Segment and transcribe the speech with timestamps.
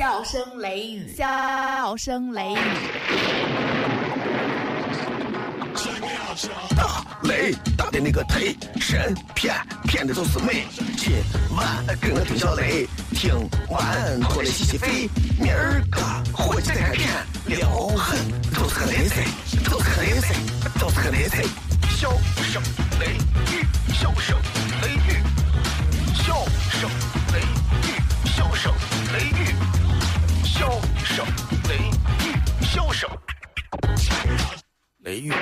[0.00, 2.56] 笑声雷雨，笑声雷雨。
[6.74, 10.64] 大雷大的那个忒神骗骗的都是美。
[10.96, 11.12] 今
[11.54, 13.30] 晚跟我听小雷，听
[13.68, 15.06] 完过来洗洗肺。
[15.38, 16.00] 明儿个
[16.32, 17.06] 伙计再开片，
[17.44, 18.18] 撩狠
[18.54, 19.22] 都是个雷菜，
[19.68, 20.34] 都是个雷菜，
[20.80, 21.42] 都是个雷菜。
[21.90, 22.10] 笑
[22.50, 22.62] 声
[23.00, 23.18] 雷
[23.52, 24.34] 雨，笑声
[35.10, 35.32] 雷雨。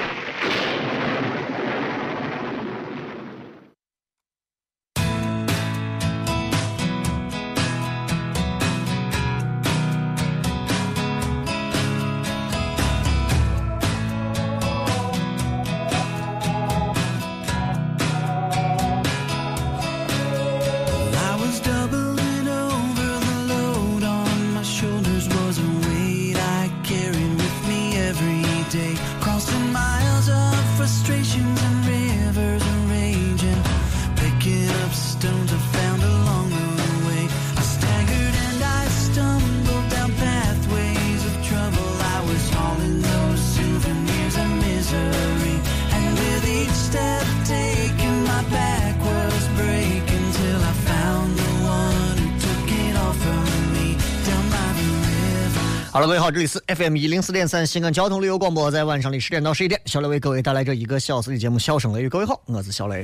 [56.31, 62.07] 这里是 FM 一零四点三西安交通旅游广播，在晚上的十点到十一点，小雷为各位带来这一个小时的节目《笑声雷雨》。
[62.11, 63.03] 各位好，我是小雷。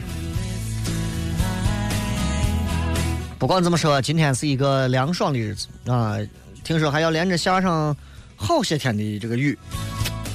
[3.39, 6.19] 不管怎么说，今天是一个凉爽的日子啊，
[6.63, 7.97] 听说还要连着下上
[8.37, 9.59] 好些天的这个雨。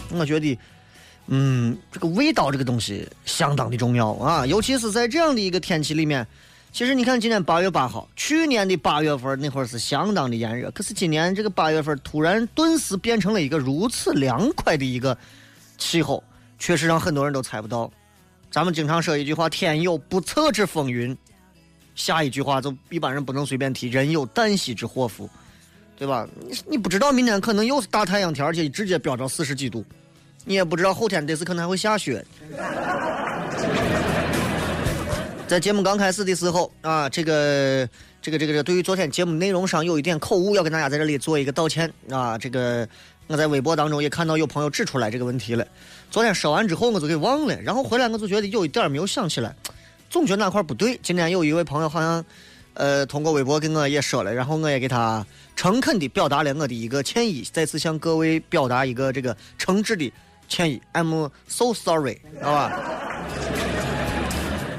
[0.09, 0.57] 我觉得，
[1.27, 6.25] 嗯，这个味道这个东西相当的重要啊，尤其是在这样的一个天气里面。
[6.71, 15.17] 其实你看，今天八月八号，去年的八月份那会儿是相当的炎热，可是今年这个八月份突然顿时变成了一个如此凉快的一个
[15.77, 16.23] 气候，
[16.57, 17.91] 确实让很多人都猜不到。
[18.51, 21.15] 咱们经常说一句话：“天有不测之风云。”
[21.95, 25.29] 下一句话就一般人不能随便提：“人有旦夕之祸福。”
[25.97, 26.25] 对吧？
[26.47, 29.83] 你你不知道明天可能又是大太阳天，而且直接飙到四十几度，
[30.45, 32.25] 你也不知道后天这次可能还会下雪。
[35.49, 37.89] 在节目刚开始的时候啊，这个
[38.21, 42.37] 这个这个这个，对于昨天节目内容上有一点口误，要跟大家在这里做一个道歉啊。
[42.37, 42.87] 这个
[43.25, 45.65] 我在微博当中也看到有朋友指出来这个问题了。
[46.11, 49.55] 昨天说完之后我就给忘了，然后回来我就觉得有一点没有想起来，
[50.07, 50.99] 总觉得哪块不对。
[51.01, 52.23] 今天有一位朋友好像
[52.75, 60.13] 呃通过微博跟我也说了，然后我也给他诚恳地表达了我的一个歉意，再次向各位表达一个这个诚挚的
[60.47, 62.79] 歉意，I'm so sorry，知道吧？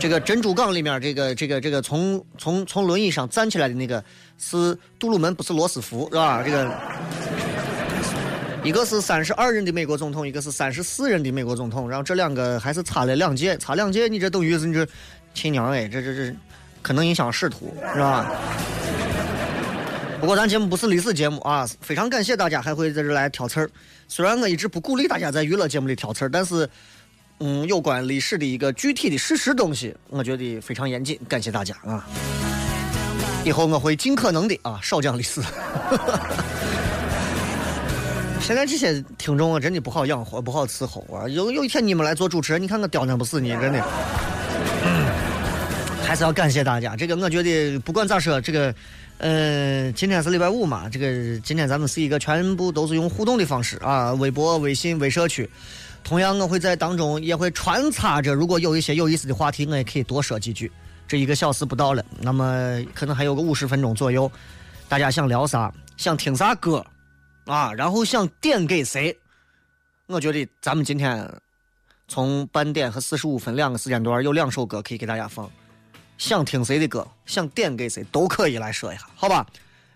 [0.01, 4.03] 这个珍珠港里面，这个这个这个从从从轮椅上站起来的那个
[4.39, 6.43] 是杜鲁门，不是罗斯福，是吧？
[6.43, 6.75] 这个
[8.65, 14.87] 一个是三十二任的美国总统，一个是三十四任的美国总统，然后这两个还是差了两届，差两届，你这等于是你这
[15.35, 16.35] 亲娘哎，这这这
[16.81, 18.33] 可能影响仕途，是吧？
[20.19, 23.71] 不过咱节目不是历史节目啊，非常感谢大家还会在这来挑刺儿。
[24.09, 26.67] 虽然我一直不鼓励大家在娱乐节目里挑刺儿，但是。
[27.43, 32.07] 嗯，有关历史的一个具体的事实东西，我觉得非常严谨，感谢大家啊！
[33.47, 35.41] 以后我会尽可能的啊少讲历史。
[38.43, 41.27] 现在这些听众啊，真的不好养活，不好伺候啊！
[41.29, 43.83] 有有一天你们来做主持人，你看我刁难不死你，真的。
[46.07, 48.75] 还是要感谢大家，这个我觉得不管咋说，这个，
[49.17, 55.49] 呃，今天是礼拜五嘛，这个今天咱们是一个全部都是用互动的方式啊，微博、微信、微社区。
[56.03, 60.71] 同样，我会在当中也会穿插着，如果有一些有意思的话题，我也可以多说几句。
[61.07, 64.31] 这一个小时不到了，那么可能还有个五十分钟左右，
[64.89, 66.85] 大家想聊啥，想听啥歌，
[67.47, 69.17] 啊，然后想点给谁，
[70.07, 71.29] 我觉得咱们今天
[72.09, 75.49] 从半点和四十五分两个时间段有两首歌可以给大家放，
[76.19, 79.47] 想听谁的歌，想点给谁都可以来说一下，好吧？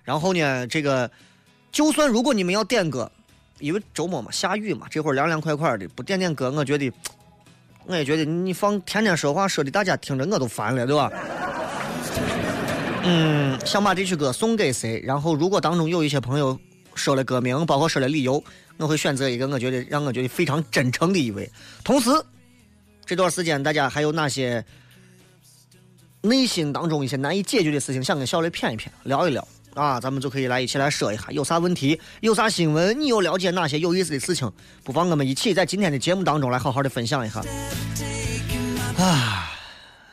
[0.04, 1.10] 然后呢，这个
[1.72, 3.10] 就算如果你们要点歌。
[3.58, 6.92] 因为周末嘛，下雨嘛，这会儿凉凉快快的，不点点歌，我觉得，
[7.86, 11.10] 我也觉得你放天天说话说的，大家听着我都烦了，对吧？
[13.04, 15.00] 嗯，想把这曲歌送给谁？
[15.04, 16.58] 然后如果当中有一些朋友
[16.94, 18.42] 说了歌名，包括说了理由，
[18.78, 21.50] 我会选择一个我觉得让我觉得非常真诚的一位。
[21.84, 22.10] 同时，
[23.04, 24.64] 这段时间大家还有哪些
[26.22, 29.46] 内心当中一些难以解决的事情，想跟小雷谝一谝，聊一聊？
[29.74, 34.50] 啊，咱们就可以来一起来说一下，有啥问题，有啥新闻，你又了解哪些有意思的事情？
[34.84, 37.42] 不妨我们一起在今天的节目当中来好好的分享一下。
[38.96, 39.50] 啊，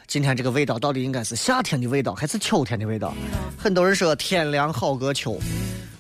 [0.08, 3.14] 今天这个味道到底应该是夏天的味道还是秋天的味道？
[3.58, 5.40] 很多人说天凉好个秋，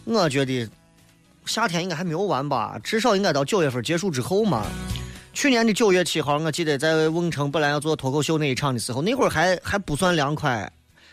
[0.05, 0.67] 我觉得
[1.45, 4.65] 夏天应该还没有完吧，至少应该到九月份结束之后嘛。
[5.33, 10.69] 去年的九月七号，我记得在瓮城本来要做脱口秀那一场的时候，那会儿还还不算凉快，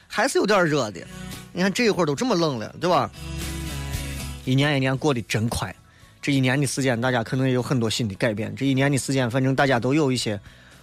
[0.08, 1.06] 还是有点热的。
[1.52, 3.10] 你看这一会儿都这么冷了，对吧？
[4.44, 5.74] 一年一年过得真快，
[6.22, 8.54] 这一年的时间，大家可能也有很多新的改变。
[8.54, 10.40] 这一年的时间，反正大家都有一些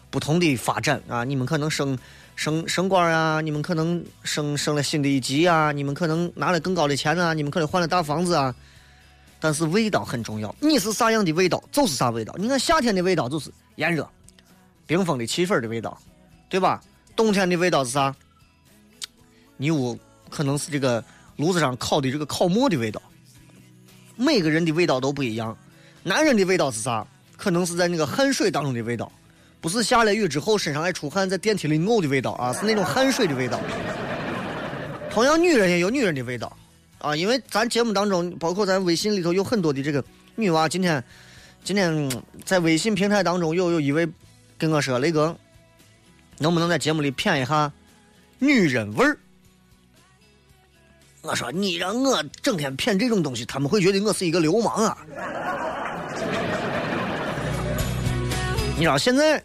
[0.10, 1.24] 不同的发展啊。
[1.24, 1.98] 你们可能升
[2.36, 8.54] 升升官啊，你们可能升升了新的一级啊，你们可能拿了更高的钱啊，你们可能换了大房子啊。
[9.40, 12.34] 但是味道很重要，你是啥样的味道就是啥味道。
[12.38, 14.08] 你看夏天的味道就是炎热、
[14.88, 15.98] 冰封的气氛的味道，
[16.50, 16.82] 对吧？
[17.16, 18.16] 冬天的味道是啥？
[19.58, 19.98] 你屋
[20.30, 21.04] 可能是这个
[21.38, 23.02] 炉子上烤的这个烤馍的味道。
[24.16, 25.58] 每个人的味道都不一样。
[26.04, 27.06] 男人的味道是啥？
[27.36, 29.12] 可能是在那个汗水当中的味道，
[29.60, 33.60] 不是下了雨之后身上爱出汗在电梯里呕的味道啊，是那种汗水的味道。
[35.10, 36.56] 同样，女人也有女人的味道。
[37.00, 40.04] 啊，因为咱节目当中，包括咱微信里头有很多的这个
[40.36, 41.04] 女娃，今天
[41.64, 42.10] 今天
[42.46, 44.08] 在微信平台当中有有一位
[44.58, 45.36] 跟我说：“雷哥，
[46.38, 47.72] 能不能在节目里骗一下
[48.40, 49.18] 女人味儿？”
[51.26, 54.98] 我说：“你让我整天骗这种东西，他们会觉得我是一个流氓啊！”
[58.78, 59.44] 你知道现在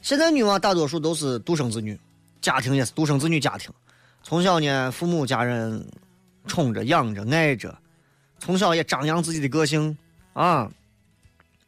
[0.00, 1.98] 现在女娃大多数都是独生子女，
[2.40, 3.70] 家庭也是独生子女家庭，
[4.22, 5.86] 从小呢父母家人。
[6.44, 7.72] 宠着、养着、爱着，
[8.40, 9.96] 从小也张扬自己的个性
[10.32, 10.68] 啊，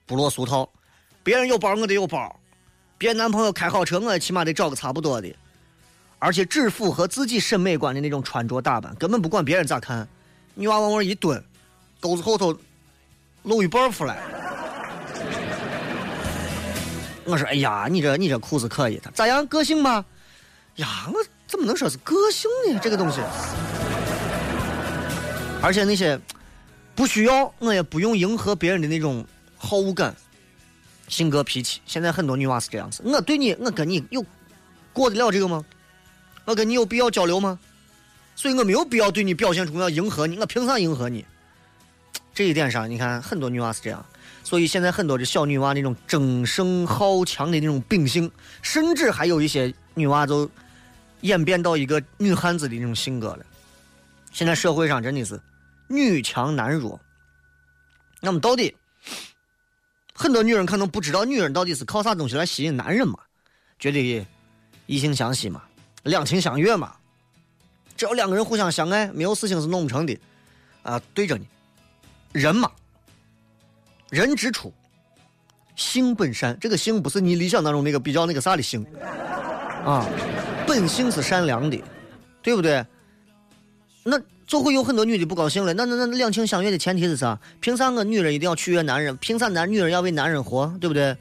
[0.04, 0.68] 不落俗套。
[1.22, 2.28] 别人有包，我得有包；
[2.98, 5.32] 别人男朋友开好车，我起码得找个差不多的。
[6.24, 10.08] 而且只符合自己审美观的那种穿着打扮，根本不管别人咋看。
[10.54, 11.44] 女娃往往一蹲，
[12.00, 12.58] 沟子后头
[13.42, 14.16] 露一半出来。
[17.26, 19.46] 我说：“哎呀，你这你这裤子可以，咋样？
[19.48, 20.02] 个性吗？
[20.76, 22.80] 呀，我怎么能说是个性呢？
[22.82, 23.20] 这个东西。”
[25.60, 26.18] 而且那些
[26.94, 29.26] 不需要，我也不用迎合别人的那种
[29.58, 30.16] 好恶感、
[31.06, 31.82] 性格脾气。
[31.84, 34.24] 现在很多女娃是这样子，我对你，我跟你有
[34.94, 35.62] 过得了这个吗？
[36.44, 37.58] 我跟你有必要交流吗？
[38.36, 41.24] 所以我没有必要对你表现出我要迎合你，我凭啥迎合你？
[42.34, 44.04] 这一点上，你看很多女娃是这样。
[44.42, 48.30] 所以现在很多的小女娃那种争胜好强的那种秉性，
[48.60, 50.50] 甚至还有一些女娃都
[51.20, 53.46] 演变到一个女汉子的那种性格了。
[54.32, 55.40] 现在社会上真的是。
[55.86, 56.98] 女强男弱，
[58.18, 58.74] 那么到底
[60.14, 63.18] 很多女人可能不知道女人到底是靠啥东西来吸引男人嘛？
[63.78, 64.26] 觉得
[64.86, 65.62] 异性相吸嘛，
[66.04, 66.94] 两情相悦嘛。
[67.96, 70.18] 只要两个人互相相爱，没有事情是弄不成的。
[70.82, 71.46] 啊，对着你，
[72.32, 72.70] 人嘛，
[74.08, 74.72] 人之初，
[75.76, 76.56] 性本善。
[76.60, 78.86] 这个性不是你理想当中那个比较那个啥的性
[79.84, 80.08] 啊，
[80.66, 81.82] 本性是善良的，
[82.42, 82.84] 对不对？
[84.02, 84.18] 那。
[84.46, 85.72] 就会有很多女的不高兴了。
[85.72, 87.40] 那那那两情相悦的前提是啥？
[87.62, 89.16] 凭啥我女人一定要取悦男人？
[89.16, 90.66] 凭啥男女人要为男人活？
[90.78, 91.16] 对不对？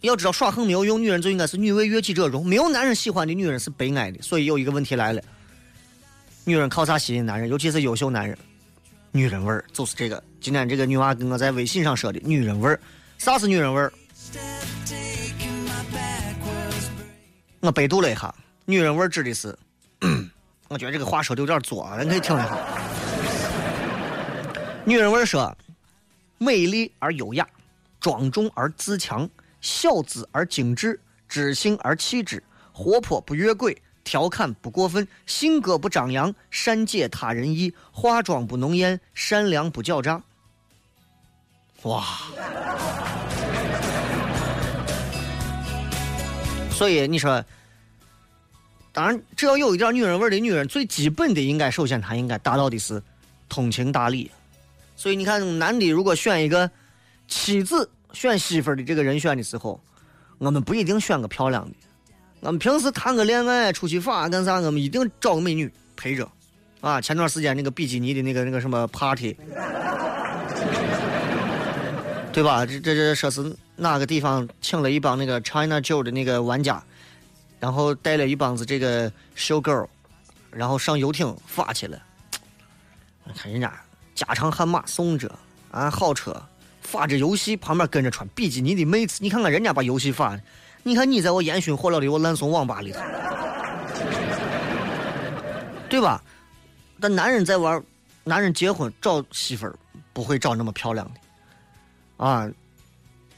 [0.00, 2.46] 要知道耍横没有用，女人就应该是女为悦己者容。
[2.46, 4.22] 没有男人喜欢的女人是悲哀的。
[4.22, 5.22] 所以有一个问题来了：
[6.44, 7.48] 女人靠啥吸引男人？
[7.48, 8.36] 尤其是优秀男人？
[9.12, 10.22] 女人味儿就是这个。
[10.40, 12.80] 今天这个女娃跟我在微信上说的女人味儿，
[13.18, 13.92] 啥是女人味儿？
[17.60, 19.54] 我百度了一下，女人味指的是。
[20.68, 22.58] 我觉得这个话说的有点作，咱可以听一下。
[24.84, 25.54] 女人味说：
[26.38, 27.46] 美丽而优雅，
[28.00, 29.28] 庄重而自强，
[29.60, 40.22] 小资而精致，知性而气质，活泼不越轨，调侃不过分，性格不张扬，善解他人意，化妆不浓艳，善良不狡诈。
[41.82, 42.04] 哇！
[46.72, 47.44] 所以你说。
[48.92, 53.00] 当然，只要有一点女人味的女人，最基本的应该首先她应该达到的是
[53.48, 54.28] 通情达理。
[54.96, 56.68] 所以你看，男的如果选一个
[57.28, 59.80] 妻子、选媳妇儿的这个人选的时候，
[60.38, 61.74] 我们不一定选个漂亮的。
[62.40, 66.28] 我们平时谈个恋爱、出去耍干啥，我们一定找个美女陪着。
[66.80, 69.36] 啊，前段时间那个比基尼的那个那个什么 party，
[72.32, 72.64] 对吧？
[72.64, 76.82] 这这这说是哪个地方请了一帮那个 China Joe 的那个玩家。
[77.58, 79.86] 然后带了一帮子这个 show girl，
[80.50, 82.02] 然后上游艇发去了。
[83.36, 83.70] 看人家
[84.14, 85.30] 家常悍马送着，
[85.70, 86.34] 啊，好车，
[86.90, 89.18] 发着游戏，旁边跟着穿比基尼的妹子。
[89.22, 90.42] 你看看人家把游戏发的，
[90.82, 92.98] 你看你在我烟熏火燎的我烂怂网吧里头，
[95.88, 96.20] 对吧？
[97.00, 97.80] 但男人在玩，
[98.24, 99.74] 男人结婚找媳妇儿
[100.12, 102.50] 不会找那么漂亮的，啊，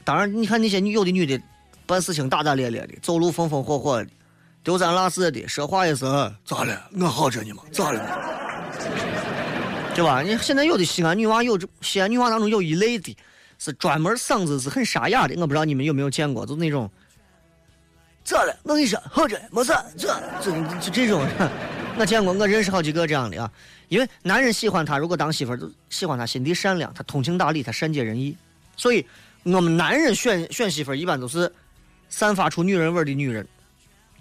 [0.03, 1.39] 当然你看那些女有的女的。
[1.85, 4.09] 办事情大大咧咧的，走路风风火火的，
[4.63, 6.05] 丢三落四的，说话也是
[6.45, 6.81] 咋了？
[6.97, 7.61] 我好着呢吗？
[7.73, 7.99] 咋了？
[9.93, 10.21] 对吧？
[10.21, 13.13] 你现在有的西安女娃有这西安女娃当中有一类的，
[13.63, 16.91] 是专门嗓子是很沙哑的，我不知道你们有没有见过，就那种。
[18.25, 18.53] 咋了？
[18.63, 20.51] 我跟你说，好着没事，这这
[20.81, 21.25] 就这种，
[21.97, 23.49] 我见过，我认识好几个这样的啊。
[23.87, 28.35] 因为男人喜欢她，如果当媳妇儿，就喜欢她心地善良，她通情达理，她善解人意。
[28.75, 29.05] 所以，
[29.43, 31.49] 我们男人选选媳妇儿一般都是
[32.09, 33.47] 散发出女人味儿的女人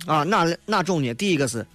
[0.07, 0.23] 啊。
[0.23, 1.13] 哪哪种呢？
[1.15, 1.67] 第一个是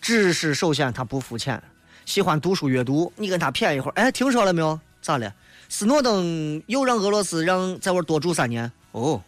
[0.00, 1.62] 知识，首先她不肤浅，
[2.06, 3.12] 喜欢读书阅读。
[3.16, 4.80] 你跟她谝一会儿，哎，听说了没有？
[5.02, 5.30] 咋了？
[5.72, 9.18] 斯诺登又让俄罗斯让在我多住三年哦，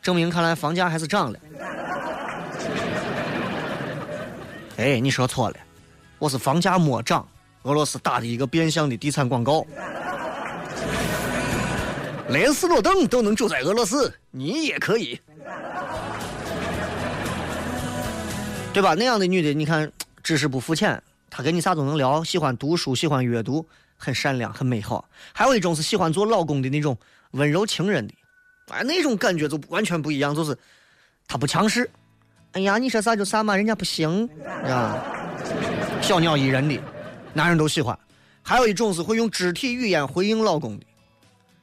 [0.00, 1.38] 证明看来房价还是涨了。
[4.78, 5.56] 哎，你说错了，
[6.20, 7.26] 我是房价没涨，
[7.64, 9.66] 俄罗斯打的一个变相的地产广告。
[12.30, 15.20] 连斯诺登都能住在俄罗斯，你也可以，
[18.72, 18.94] 对吧？
[18.94, 19.90] 那样的女的，你看
[20.22, 23.66] 知识不肤浅，她跟你啥都能聊，喜欢读书，喜欢阅读，
[24.00, 25.06] 很善良，很美好。
[25.34, 26.96] 还有一种是喜欢做老公的那种
[27.32, 28.14] 温柔情人的，
[28.68, 30.56] 哎，那种感觉就完全不一样，就是
[31.28, 31.88] 他不强势。
[32.52, 34.26] 哎呀，你说啥就啥嘛，人家不行，
[34.64, 34.98] 啊，
[36.00, 36.80] 小鸟依人的，
[37.34, 37.96] 男人都喜欢。
[38.42, 40.86] 还有一种是会用肢体语言回应老公的，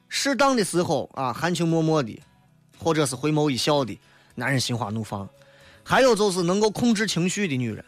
[0.08, 2.22] 适当的时候啊，含情脉脉的，
[2.78, 3.98] 或者是回眸一笑的，
[4.36, 5.28] 男人心花怒放。
[5.82, 7.84] 还有就是能够控制情绪的女人，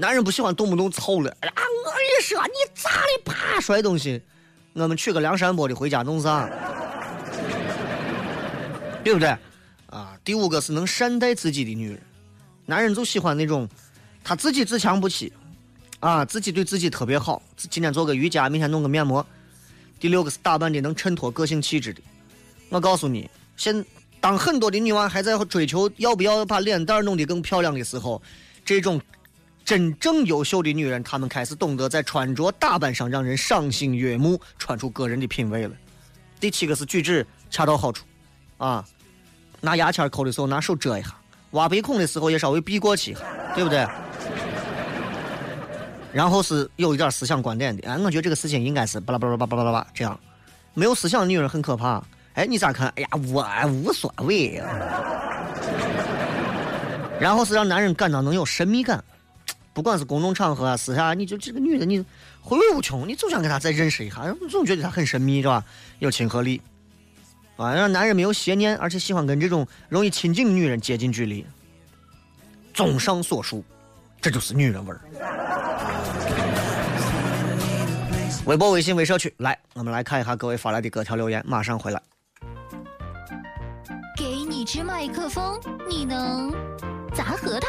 [0.00, 1.36] 男人不喜欢动不动操了。
[1.40, 3.22] 哎呀，我跟你说，你咋的？
[3.24, 4.22] 啪，摔东西。
[4.74, 6.48] 我们娶个梁山伯的回家弄啥？
[9.02, 9.36] 对不对？
[9.90, 12.00] 啊，第五个是能善待自己的女人。
[12.64, 13.68] 男人就喜欢那种，
[14.22, 15.32] 他自己自强不息，
[15.98, 17.42] 啊，自己对自己特别好。
[17.56, 19.26] 今天做个瑜伽，明天弄个面膜。
[19.98, 22.00] 第六个是打扮的能衬托个性气质的。
[22.68, 23.84] 我告诉你，现
[24.20, 28.22] 当很多的女娃还在追求要不要把脸蛋弄得更漂亮的时候，
[28.64, 29.00] 这种
[29.68, 35.74] 真正优秀的女人，她们开始懂得在穿着打扮上让人赏心悦目，穿出个人的品味了。
[36.40, 38.06] 第七个是举止恰到好处，
[38.56, 38.82] 啊，
[39.60, 41.14] 拿牙签抠的时候拿手遮一下。
[41.50, 43.20] 挖鼻孔的时候也稍微避过去一下，
[43.54, 43.86] 对不对？
[46.14, 50.18] 然后是有一点思想观点的，哎，我觉得这个事情应该是巴拉巴拉巴拉巴拉巴这样。
[50.72, 52.02] 没有思想的女人很可怕。
[52.32, 52.88] 哎，你咋看？
[52.96, 54.62] 哎呀，我无所谓。
[57.20, 59.04] 然后是让男人感到能有神秘感，
[59.78, 62.04] 不管是公众场合啊，私下，你就这个女的你
[62.40, 65.64] 回味无穷，你总想跟她再认识一下，总觉得她很神秘，是吧？
[66.00, 66.60] 有亲和力。
[67.56, 71.46] 啊，让男人没有邪念，而且喜欢跟这种容易亲近的女人接近距离。
[72.74, 73.64] 综上所述，
[74.20, 75.00] 这就是女人味儿。
[78.46, 82.02] 微博、微信、微社区，来，我们来看一下各位发来的各条留言，马上回来。
[84.16, 86.52] 给你支麦克风，你能
[87.14, 87.68] 砸核桃、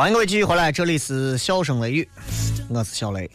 [0.00, 2.08] 欢迎各位继续回来，这里是笑声雷雨，
[2.70, 3.30] 我是小雷。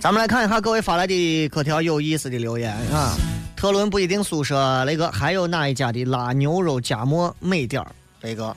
[0.00, 3.14] 咱们来看一下各位发来的各条有意思的留言啊！
[3.54, 7.92] 特伦不一定宿舍雷哥，还有哪一家的辣牛肉夹馍美点儿？
[8.22, 8.56] 雷哥。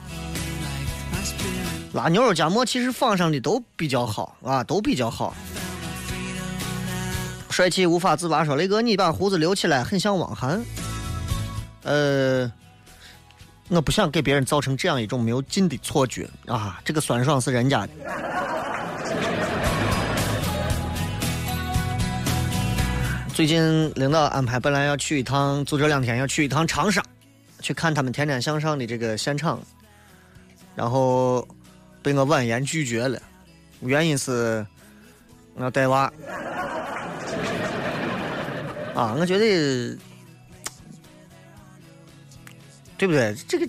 [1.94, 5.36] 辣牛肉夹馍其实放上的都比较好啊，都比较好。
[7.50, 10.64] 帅气无法自拔说：“雷哥，你把胡子留起来，很像汪涵。”
[11.84, 12.50] 呃，
[13.68, 16.80] 我不想给别人造成这样一种没有劲的错觉啊。
[16.86, 17.90] 这个酸爽是人家的。
[23.36, 27.04] 最近领导安排，本来要去一趟，就这两天要去一趟长沙，
[27.60, 29.60] 去看他们《天天向上》的这个现场，
[30.74, 31.46] 然后。
[32.02, 33.22] 被我婉言拒绝了，
[33.82, 34.66] 原因是
[35.56, 36.12] 我要带娃。
[38.94, 39.98] 啊，我觉得
[42.98, 43.34] 对不对？
[43.48, 43.68] 这个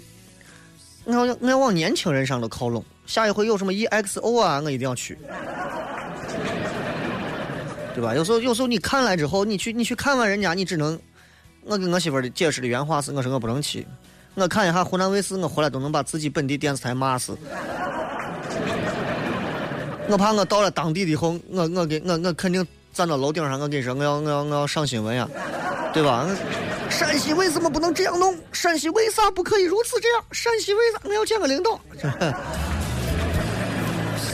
[1.04, 2.84] 我要我要往年轻人上头靠拢。
[3.06, 5.18] 下一回有什么 EXO 啊，我一定要去，
[7.94, 8.14] 对吧？
[8.14, 10.98] 有时候有时候你看了之后，你去你去看完人家，你只能，
[11.64, 13.86] 我跟我媳妇儿的解释的原话是，我说我不能去，
[14.34, 17.36] 我看一下湖南卫视，我回来都能把自己本地电视台骂死。
[20.08, 25.28] 我怕我到了当地以后，我我给我我肯定站到楼顶上，我跟你说，我要我要我要上新闻呀，
[25.92, 26.28] 对吧？
[26.90, 28.36] 陕西为什么不能这样弄？
[28.52, 30.22] 陕西为啥不可以如此这样？
[30.32, 31.80] 陕西为啥我要见个领导？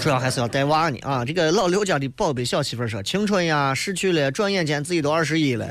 [0.03, 1.25] 主要还是要带娃呢啊！
[1.25, 5.69] 这个老刘家的宝贝小媳妇说：“青春呀，逝去了，转眼间自己都二十一了。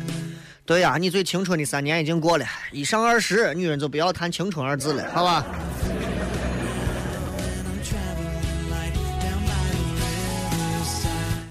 [0.66, 5.46] 对呀，你最青春的三年已经过了，一上二十，女人就不要谈青春二字了，好吧？”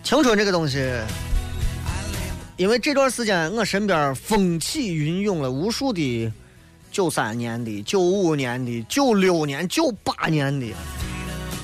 [0.06, 0.88] 青春这个东西，
[2.56, 6.32] 因为这段时间我身边风起云涌了无数的
[6.92, 10.72] 九三年的、九五年的、九六年、九八年的。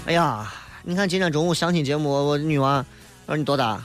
[0.06, 2.84] 哎呀，你看今天中午相亲节目，我女娃
[3.26, 3.80] 我说你多大？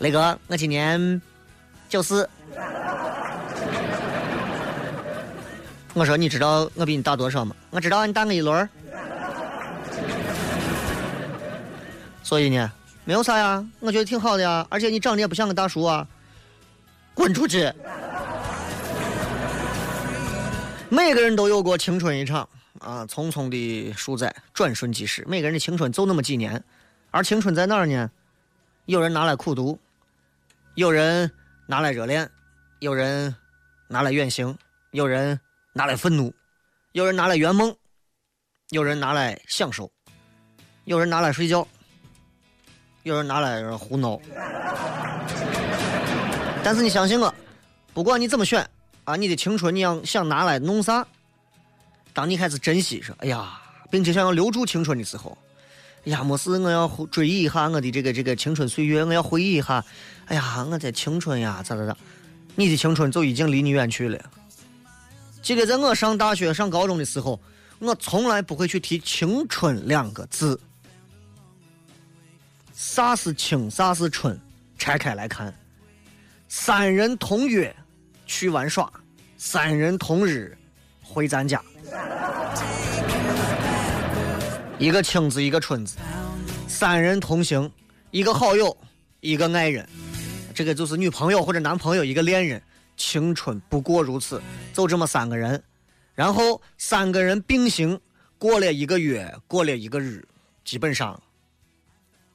[0.00, 1.22] 雷哥，我今年
[1.88, 2.28] 九四。
[5.94, 7.56] 我说你知道我比你大多少吗？
[7.70, 8.68] 我知道你大我一轮。
[12.22, 12.70] 所以呢？
[13.06, 16.06] 没有啥呀，我觉得挺好的呀，而且你长得也不像个大叔啊，
[17.12, 17.70] 滚出去！
[20.88, 25.22] 每个人都有过青春一场啊，匆匆的数载，转瞬即逝。
[25.28, 26.62] 每个人的青春就那么几年，
[27.10, 28.10] 而青春在哪儿呢？
[28.86, 29.78] 有人拿来苦读，
[30.74, 31.30] 有人
[31.66, 32.30] 拿来热恋，
[32.78, 33.34] 有人
[33.88, 34.56] 拿来远行，
[34.92, 35.38] 有人
[35.74, 36.32] 拿来愤怒，
[36.92, 37.76] 有人拿来圆梦，
[38.70, 39.90] 有人拿来享受，
[40.84, 41.68] 有人拿来睡觉。
[43.04, 44.18] 有人拿来胡闹，
[46.64, 47.32] 但是你相信我，
[47.92, 48.66] 不管你怎么选
[49.04, 51.06] 啊，你的青春你要想拿来弄啥？
[52.14, 55.36] 当你开始珍惜说，哎呀，并且想要留住青春的时候，
[56.06, 59.84] 哎呀，没事，我要追忆一下我的这个这个青春岁月，我要回忆一下，
[60.24, 61.94] 哎呀，我的青春呀，咋咋咋，
[62.54, 64.18] 你的青春就已经离你远去了。
[65.42, 67.38] 记得在我上大学、上高中的时候，
[67.80, 70.58] 我从来不会去提青春两个字。
[72.74, 74.36] 啥是青，啥是春？
[74.76, 75.54] 拆开来看，
[76.48, 77.74] 三人同月
[78.26, 78.92] 去玩耍，
[79.36, 80.58] 三人同日
[81.00, 81.62] 回咱家。
[84.76, 85.96] 一个青字，一个春字，
[86.66, 87.70] 三人同行，
[88.10, 88.76] 一个好友，
[89.20, 89.88] 一个爱人，
[90.52, 92.60] 这个就是女朋友或者男朋友，一个恋人。
[92.96, 95.62] 青春不过如此，就这么三个人，
[96.14, 98.00] 然后三个人并行
[98.38, 100.26] 过了一个月，过了一个日，
[100.64, 101.20] 基本上。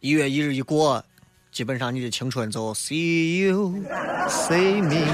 [0.01, 1.03] 一月一日一过，
[1.51, 3.75] 基本上你的青春就 see you
[4.29, 5.05] see me。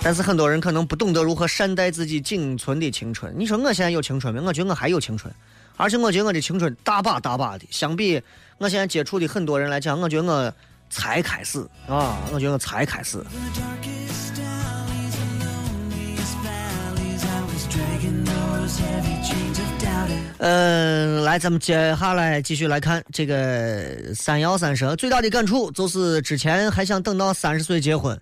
[0.00, 3.34] 但是很多人可能不懂得如何善待自己仅存的青春。
[3.36, 4.40] 你说我现在有青春没？
[4.40, 5.34] 我觉得我还有青春，
[5.76, 7.66] 而且我觉得我的青春大把大把的。
[7.72, 8.22] 相比
[8.58, 10.54] 我现在接触的很多人来讲，我觉得我
[10.88, 12.16] 才开始啊！
[12.32, 13.18] 我觉得我才开始。
[20.40, 28.18] 嗯，来，咱们接下来继续来看这个三幺三说最大的感触就是之前还想等到三十岁结婚，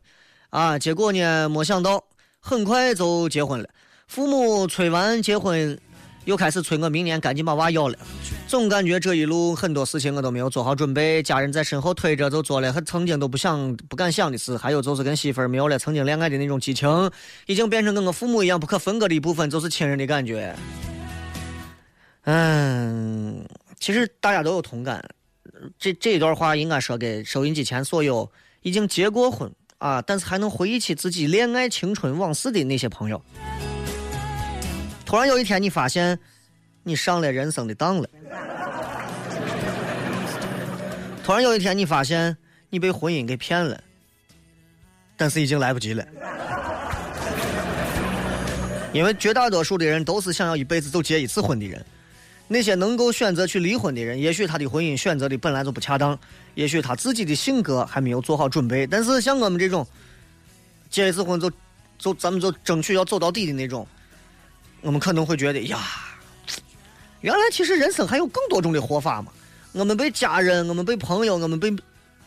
[0.51, 2.03] 啊，结果呢没想到
[2.41, 3.69] 很快就结婚了。
[4.09, 5.79] 父母催完结婚，
[6.25, 7.99] 又开始催我明年赶紧把娃要了。
[8.47, 14.57] 总感觉这一路很多事情我都没有做好准备，家人在身后推着就做了和曾经都不想不敢想的事。
[14.57, 17.11] 还有就是跟媳妇儿没有了曾经恋爱的那种激情，
[17.47, 20.55] 已经变成跟我父母一样不可分割的一部分，就是亲人的感觉。
[22.23, 23.45] 嗯，
[23.81, 25.05] 其实大家都有同感。
[25.77, 28.31] 这这一段话应该说给收音机前所有
[28.63, 33.21] 已经结过婚啊，但是还能回忆起自己恋爱青春往事的那些朋友。
[35.05, 36.19] 突然有一天，你发现
[36.89, 38.09] 你上了人生的当了；
[41.25, 42.37] 突然有一天，你发现
[42.71, 43.83] 你被婚姻给骗了，
[45.17, 46.07] 但是已经来不及了。
[48.93, 51.85] 因为绝大多数的人都是想要一辈子就结一次婚的人。
[52.47, 56.17] 那些能够选择去离婚的人，也许他的婚姻选择的本来就不恰当，
[56.55, 58.87] 也许他自己的性格还没有做好准备。
[58.87, 59.85] 但是像我们这种
[60.89, 61.51] 结一次婚就
[61.99, 63.85] 就咱们就争取要走到底的那种，
[64.83, 65.81] 我们可能会觉得呀，
[67.27, 69.33] 原来其实人生还有更多种的活法嘛。
[69.73, 71.75] 我们被家人、我们被朋友、我们被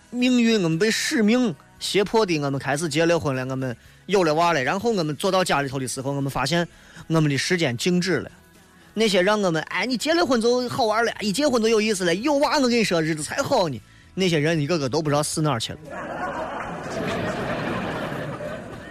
[0.09, 3.73] 命运、我们被使命胁迫的，我们开始结了婚了，我们
[4.07, 6.67] 有了娃了，然后我们坐到家里头的时候，我们发现
[7.07, 8.29] 我们的时间静止了。
[8.93, 13.81] 那些让我们哎，你结了婚就好玩了，一结婚就有意思了，有娃我跟你说日子才好呢。
[14.13, 15.79] 那些人一个个都不知道死哪去了，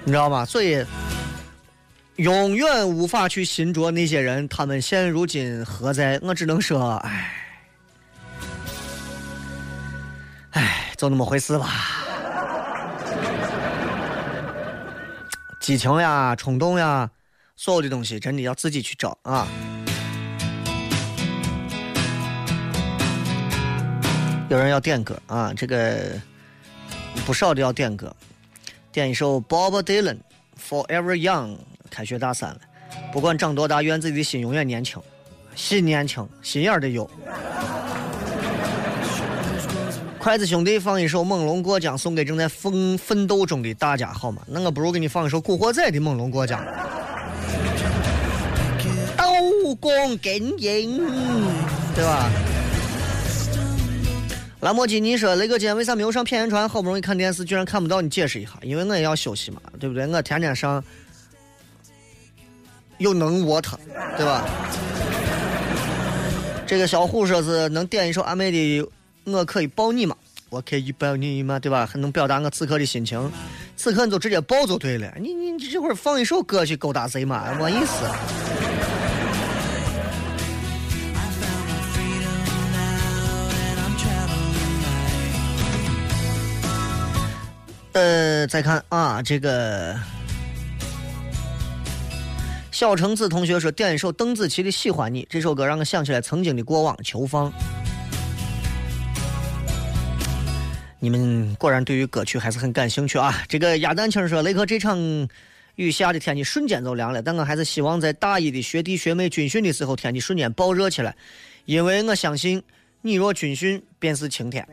[0.05, 0.47] 你知道吗？
[0.47, 0.83] 所以
[2.19, 6.19] 永远无法去寻着那些人，他们现如今何在？
[6.21, 7.33] 我只能说，唉，
[10.51, 11.71] 唉，就那么回事吧。
[15.61, 17.09] 激情呀，冲动呀，
[17.55, 19.47] 所有的东西真的要自己去找啊。
[24.49, 26.21] 有人要点歌啊，这个
[27.25, 28.13] 不少的要点歌，
[28.91, 30.19] 点一首 Bob Dylan
[30.69, 31.57] Forever Young。
[31.99, 32.61] 开学大三了，
[33.13, 35.03] 不管长多大，愿自己的心永远年轻，
[35.57, 37.11] 心年轻，心眼儿得有。
[40.17, 44.43] 筷子兄弟放一首《猛龙过江》，送给正在奋奋斗中的大家，好吗？
[44.47, 46.61] 那我不如给你放一首《古惑仔》的《猛龙过江》。
[49.17, 49.25] 刀
[49.81, 51.05] 光剑影，
[51.97, 52.31] 对吧？
[54.61, 56.69] 兰博基尼说：“雷哥，今天为啥没有上片言传？
[56.69, 58.53] 好不容易看电视，居然看不到，你解释一下。
[58.63, 60.07] 因为我也要休息嘛，对不对？
[60.07, 60.81] 我天天上。”
[62.99, 63.79] 又能窝他，
[64.17, 64.45] 对吧？
[66.67, 68.59] 这个小虎说是能点一首阿妹的
[69.25, 70.15] 《我可以抱你吗》？
[70.51, 71.59] 我可以抱你吗？
[71.59, 71.87] 对吧？
[71.87, 73.31] 还能表达我此刻的心情。
[73.77, 75.13] 此刻你就直接抱就对了。
[75.21, 77.55] 你你这会儿放一首歌去勾搭谁嘛？
[77.59, 78.05] 没意思。
[87.93, 89.97] 呃，再看啊，这个。
[92.79, 97.53] 小橙子同学说：“点一首邓紫棋的《喜欢你》这首歌，让我想起来曾经的过往。”求放。
[101.01, 103.43] 你们果然对于歌曲还是很感兴趣啊！
[103.49, 104.97] 这个鸭蛋清说：“雷克，这场
[105.75, 111.13] 雨下的天气瞬间就凉了，但我还是希望在大一的学弟学妹军训的时候，天气瞬间暴热起来，
[111.65, 112.63] 因为我相信
[113.03, 114.65] 你若军训便是晴天。”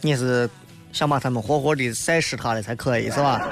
[0.00, 0.48] 你是
[0.92, 3.50] 想把他们活活的晒湿他了才可以是吧？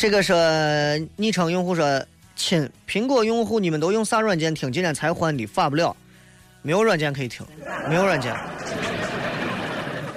[0.00, 2.02] 这个是昵称用户说
[2.34, 4.72] ：“亲，苹果用户你们都用啥软件听？
[4.72, 5.94] 今天才换的，发不了，
[6.62, 7.44] 没有软件可以听，
[7.86, 8.32] 没有软件。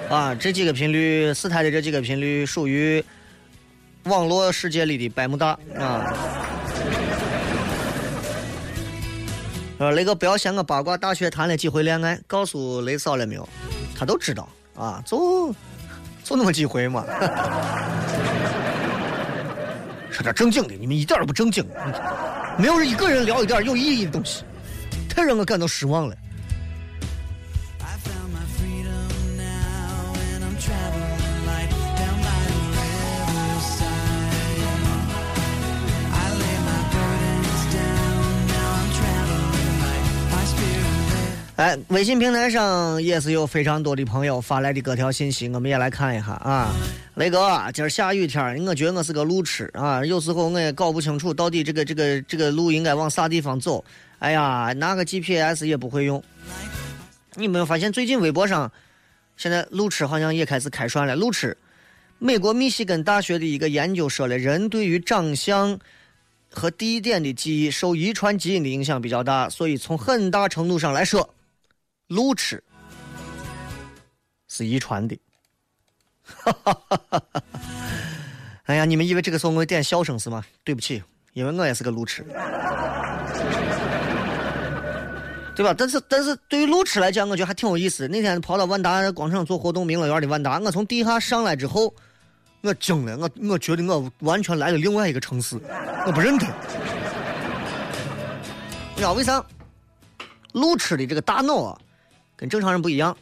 [0.08, 3.04] 啊，这几个频率，四台的这几个频率属于
[4.04, 6.16] 网络世界里的百慕大啊。
[9.76, 13.46] 呃，雷哥不要嫌我八卦，大学谈了几回恋爱，告诉雷嫂了没有？
[13.94, 15.54] 他都知道啊，就
[16.24, 17.04] 就那么几回嘛。”
[20.14, 21.66] 说点正经的，你们一点都不正经，
[22.56, 24.44] 没有一个人聊一点有意义的东西，
[25.08, 26.14] 太让我感到失望了。
[41.56, 46.74] 哎，微信平台上也是有非常多的朋友发来的各条信息，我们也来看一下啊。
[47.14, 53.84] 雷哥，今儿下雨天儿我觉得我是个路痴啊，有时候我也搞不清楚到底这个这个这个路应该往啥地方走。
[54.18, 56.20] 哎呀，拿个 GPS 也不会用。
[57.34, 58.72] 你没有发现最近微博上，
[59.36, 61.14] 现在路痴好像也开始开涮了。
[61.14, 61.56] 路痴，
[62.18, 65.78] 美国密西根大学的一个研究说了，人对于长相
[66.50, 71.30] 和地点的记忆受遗传基因的影响比较大，所以从很大程度上来说。
[72.14, 72.62] 路痴
[74.46, 75.18] 是遗传的，
[76.22, 77.42] 哈哈哈哈哈！
[78.66, 80.44] 哎呀，你们以为这个时候我点笑声是吗？
[80.62, 82.24] 对不起，因为我也是个路痴，
[85.56, 85.74] 对吧？
[85.76, 88.06] 但是，但是对于路痴来讲，我觉得还挺有意思。
[88.06, 91.92] 那天跑到万达广场做活动，明乐园的万达，我从地下上来之后，
[92.60, 95.58] 我惊了，我我觉得我完全来了另外一个城市，
[96.06, 96.46] 我不认得。
[98.94, 99.44] 你知道为啥？
[100.52, 101.76] 路痴的这个大脑啊！
[102.36, 103.16] 跟正常人不一样，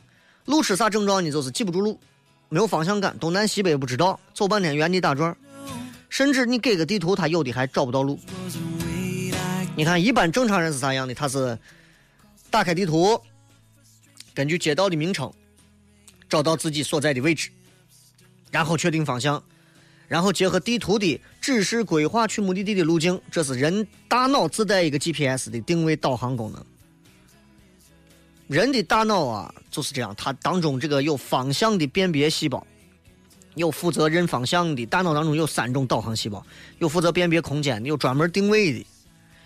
[0.46, 1.30] 路痴啥症状呢？
[1.30, 1.98] 就是记不住路，
[2.48, 5.36] 没有方向感，东南西北不知道，走半天原地打转，
[6.08, 8.18] 甚至你给个地图，他有的还找不到路。
[9.74, 11.14] 你看，一般正常人是啥样的？
[11.14, 11.58] 他是
[12.50, 13.20] 打开地图，
[14.34, 15.32] 根据街道的名称
[16.28, 17.50] 找到自己所在的位置，
[18.50, 19.42] 然后确定方向，
[20.08, 23.18] 然后结合地图的指示规划去目的地的路径。
[23.30, 26.64] 这是人大脑自带一个 GPS 的定位导航功能。
[28.52, 32.66] 人的大脑啊就是这样，它当中这个有方向的辨别细胞，
[33.54, 34.84] 有负责认方向的。
[34.84, 36.44] 大脑当中有三种导航细胞，
[36.78, 38.86] 有负责辨别空间的，有专门定位的，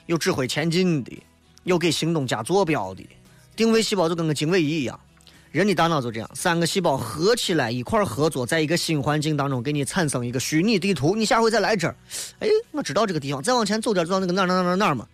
[0.07, 1.23] 有指挥前进的，
[1.63, 3.09] 有给行动加坐标的。
[3.55, 4.99] 定位细胞就跟个经纬仪一样，
[5.53, 11.15] 人的大脑就这样，三个细胞合起来一块合作，在一个新环境当中给你产生一个虚拟地图。
[11.15, 11.95] 你下回再来这儿，
[12.41, 15.07] 哎，我知道这个地方，再往前走点知道那个哪哪哪哪哪嘛，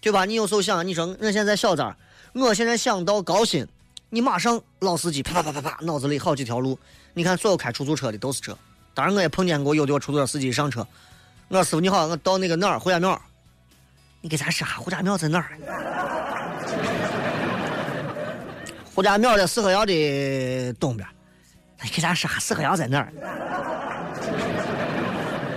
[0.00, 0.24] 对吧？
[0.24, 1.94] 你有时候想，你说我现在小寨儿。
[2.42, 3.64] 我现在想到高新，
[4.10, 6.76] 你马上老司机啪啪啪啪啪，脑子里好几条路。
[7.12, 8.58] 你看，所有开出租车的都是这。
[8.92, 10.84] 当然，我也碰见过有的出租车司机上车，
[11.48, 13.20] 我说师傅你好，我到那个哪儿胡家庙，
[14.20, 15.56] 你给咱说下胡家庙在哪儿？
[18.92, 21.08] 胡家庙在四合窑的东边，
[21.82, 23.12] 你给咱说下四合窑在哪儿？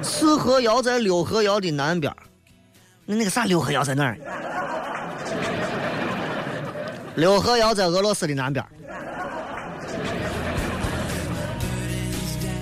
[0.04, 2.16] 四合窑在六合窑的南边，
[3.06, 4.18] 那那个啥六合窑在哪儿？
[7.18, 8.64] 六合窑在俄罗斯的南边。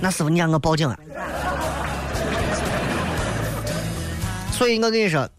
[0.01, 0.97] 那师傅，你让我报警啊！
[4.53, 5.29] 所以我跟你说，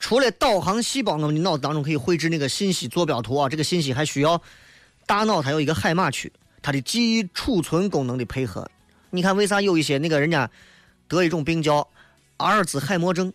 [0.00, 4.42] 除了导航细胞，我们的脑子当中可以绘制那个信息坐标图啊，这个信息还需要
[5.06, 8.68] 大脑它有一个海马区，它的记忆储存功能的配合。
[9.10, 10.50] 你看，为啥有一些那个人家
[11.06, 11.86] 得一种病叫
[12.38, 13.32] 阿尔兹海默症，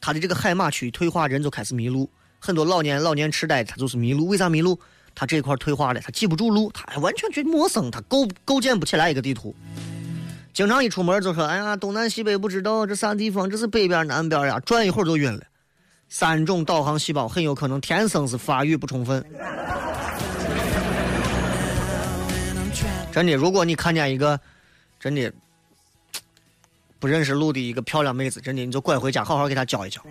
[0.00, 2.08] 他的这个海马区退化，人就开始迷路。
[2.44, 4.28] 很多老年老年痴呆，他就是迷路。
[4.28, 4.78] 为啥迷路？
[5.14, 9.54] 他这块退化了，他记不住路，他完全觉陌生，他构构建不起来一个地图。
[10.52, 15.40] 经常一出门就说：“哎呀，东南西北不知道这啥地方，这是北边南边呀？”转一会儿就晕了。
[16.10, 19.24] 三种导航细胞很有可能天生是发育不充分。
[23.10, 24.38] 真的，如果你看见一个
[25.00, 25.32] 真的
[26.98, 30.02] 不认识路的一个漂亮妹子，真的你就拐回家好好给她教一教。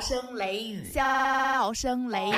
[0.00, 2.32] 声雷雨，笑声雷雨，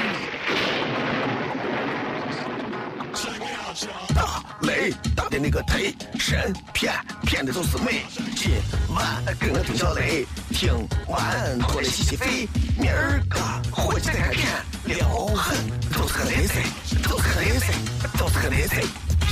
[4.12, 8.02] 大雷大的那个忒神骗骗的都是美。
[8.34, 8.50] 今
[8.92, 10.74] 晚跟我听小雷，听
[11.06, 12.48] 完过来洗洗肺。
[12.76, 13.38] 明儿个
[13.70, 14.48] 回去再看片，
[14.86, 15.56] 撩狠
[15.92, 16.64] 都是个雷菜，
[17.08, 17.72] 都是个雷菜，
[18.18, 18.82] 都是个雷菜。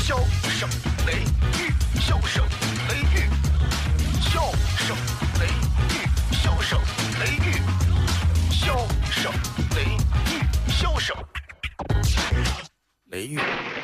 [0.04, 0.16] 笑
[0.48, 0.68] 声
[1.04, 1.14] 雷
[1.58, 2.44] 雨，笑声
[2.88, 3.19] 雷雨，
[13.10, 13.79] 雷雨。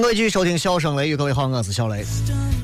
[0.00, 2.02] 迎各位继续收听《笑声雷雨》，各位好，我是小雷。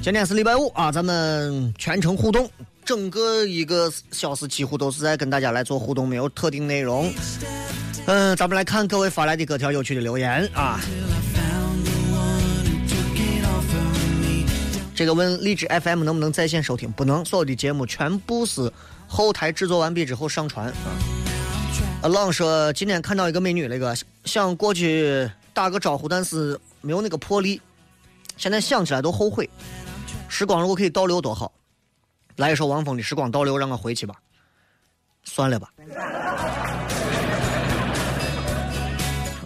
[0.03, 2.49] 今天是礼拜五啊，咱们全程互动，
[2.83, 7.13] 整个一个小时几乎都是在跟大家来做互动，没有特定内容。
[8.07, 10.81] 嗯，咱们来看各位发来的各条有趣的留言啊。
[14.95, 16.91] 这个问荔枝 FM 能不能在线收听？
[16.91, 18.73] 不能，所有的节目全部是
[19.07, 20.73] 后台制作完毕之后上传。
[22.01, 23.95] 啊，浪说今天看到一个美女，那个
[24.25, 27.61] 想过去打个招呼，但是没有那个魄力。
[28.37, 29.49] 现在想起来都后悔。
[30.29, 31.53] 时光如果可以倒流多好！
[32.37, 34.15] 来一首王峰的《时光倒流》，让我回去吧。
[35.25, 35.73] 算了吧。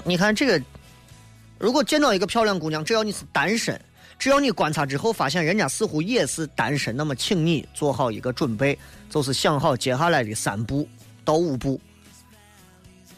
[0.04, 0.62] 你看这个，
[1.58, 3.80] 如果见到一个漂亮姑娘，只要你是单身，
[4.18, 8.76] 只要你观察之后发现人家似乎也是单身，那么请你做好一个准备，
[9.08, 10.88] 就是想好接下来的三步
[11.24, 11.80] 到五步。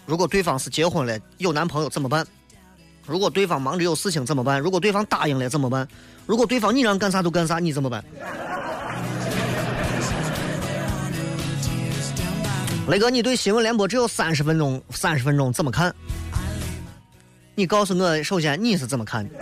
[0.05, 2.27] 如果对方是结婚了有男朋友怎么办？
[3.07, 4.61] 如果对方忙着有事情怎么办？
[4.61, 5.87] 如果对方答应了怎么办？
[6.27, 8.05] 如果对方你让干啥都干啥，你怎么办？
[12.89, 15.95] 雷哥，你对新闻联播只有三十分钟，三十分钟怎么看？
[17.55, 19.35] 你告诉我，首先你是怎么看的？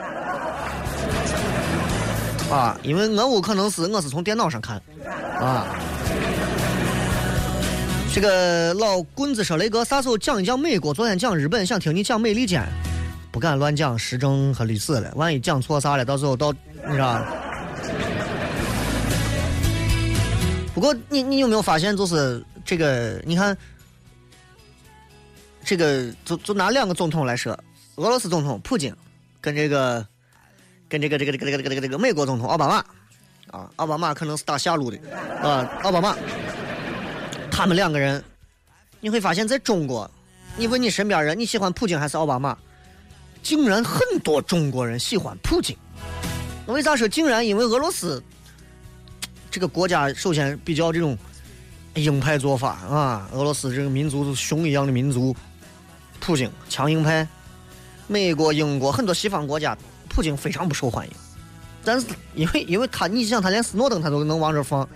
[2.55, 4.81] 啊，因为我屋可能是我是从电脑上看，
[5.39, 5.67] 啊。
[8.13, 10.93] 这个老棍子说：“雷哥，啥时候讲一讲美国？
[10.93, 12.61] 昨天讲日本，想听你讲美利坚，
[13.31, 17.25] 不敢乱讲时政和历史了，万一讲错啥了，到时候到你知道。”
[20.73, 23.57] 不过你你有没有发现，就是这个，你看，
[25.65, 27.53] 这个就就拿两个总统来说，
[27.97, 28.95] 俄罗斯总统普京
[29.41, 30.07] 跟这个
[30.89, 32.77] 跟这个这个这个这个这个这个这个美国总统奥巴马
[33.51, 34.99] 啊，奥巴马可能是打下路的
[35.43, 36.17] 啊，奥巴马，
[37.51, 38.23] 他们两个人，
[39.01, 40.11] 你会发现在中国，
[40.57, 42.57] 你问你身边人你喜欢普京还是奥巴马，
[43.43, 45.77] 竟然很多中国人喜欢普京。
[46.67, 47.47] 那为啥说竟然？
[47.47, 48.23] 因为俄罗斯
[49.51, 51.17] 这个国家首先比较这种
[51.95, 55.35] 鹰派做法啊，俄罗斯这个民族是熊一样的民族，
[56.21, 57.27] 普京强硬派。
[58.07, 59.77] 美国、英国很多西方国家，
[60.09, 61.13] 普京非常不受欢迎。
[61.85, 64.89] 但是因为 因为他，你想他连斯诺登他都能往这放，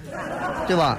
[0.67, 0.99] 对吧？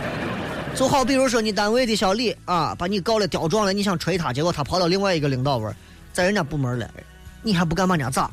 [0.76, 5.72] 就好比如说你单位的小李啊，把你告了刁状了，你想锤他，结果他跑到另外一个领导位，
[6.18, 6.90] 在人家部门了，
[7.44, 8.28] 你还不敢把人家咋？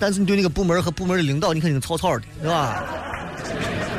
[0.00, 2.84] 但是你对那个部门和部门的领导，你肯定草草的，对吧？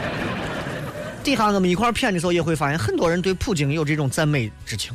[1.23, 4.93] 底下我们一块儿谝的时候，也会发现很多人对普京有这种赞美之情。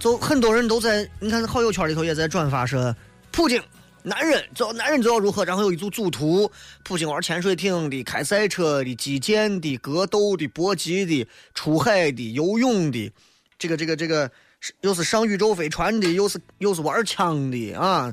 [0.00, 2.92] 就很多人都在，你看好友圈里头也在转发说，
[3.30, 3.62] 普京
[4.02, 6.50] 男人，就男人就要如何，然后有一组组图，
[6.82, 13.12] 普京玩潜水艇的、开赛车的、击剑的、格斗的、搏击的、出海的、游泳的，
[13.56, 14.28] 这个这个这个，
[14.82, 18.12] 又是上宇宙飞船的，又是又是玩枪的啊，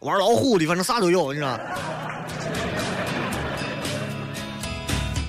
[0.00, 1.58] 玩老虎的，反正啥都有，你知道。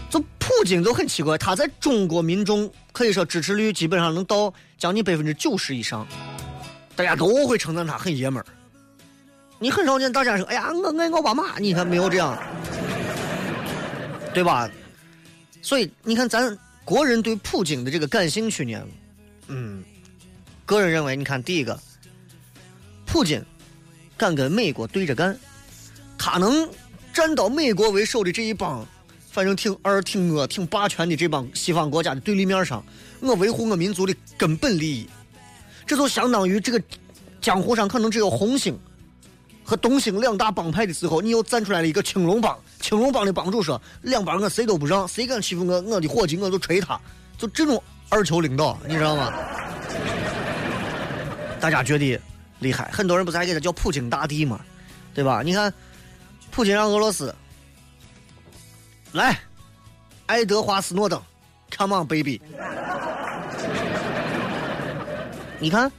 [0.09, 6.07] 就普京就很奇怪，他在中国民众可以说支持率基本上能到将近百分之九十以上，
[6.95, 8.45] 大家都会称赞他很爷们儿。
[9.59, 12.37] 你很少见大家说：“哎呀，我爱奥巴马。”你看没有这样，
[14.33, 14.69] 对吧？
[15.61, 18.81] 所以你看，咱国人对普京的这个感兴趣呢，
[19.47, 19.83] 嗯，
[20.65, 21.79] 个人认为，你看第一个，
[23.05, 23.43] 普京
[24.17, 25.37] 敢跟美国对着干，
[26.17, 26.69] 他能
[27.13, 28.85] 站到美国为首的这一帮。
[29.31, 32.81] 反正挺二挺恶挺霸权的这帮西方国家的对立面上，
[33.19, 35.09] 我维护我民族的根本利益，
[35.85, 36.81] 这就相当于这个
[37.41, 38.79] 江湖上可能只有红星
[39.61, 46.97] 和东星两大帮派的时候，你又站出来了一个青龙帮，青龙帮的帮主说两帮我谁都不让，谁敢欺负我我的伙计我就锤他，
[47.37, 49.33] 就这种二球领导，你知道吗？
[51.59, 52.19] 大家觉得
[52.59, 54.59] 厉害，很多人不是还给他叫普京大帝吗？
[55.13, 55.41] 对吧？
[55.43, 55.73] 你看，
[56.51, 57.33] 普京让俄罗斯。
[59.13, 59.39] 来，
[60.25, 61.21] 爱德华斯诺登
[61.71, 62.41] ，Come on baby！
[65.57, 65.89] 你看，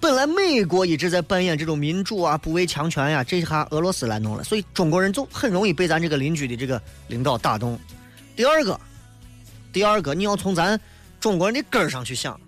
[0.00, 7.78] 本来美国一直在扮演这种民主啊、不畏强权呀，这下俄罗斯来弄了，所以中国人就很容易被咱这个邻居的这个领导打动。
[8.36, 8.80] 第二个，
[9.72, 10.78] 第二个，你要从咱
[11.20, 12.40] 中国人的根儿上去想，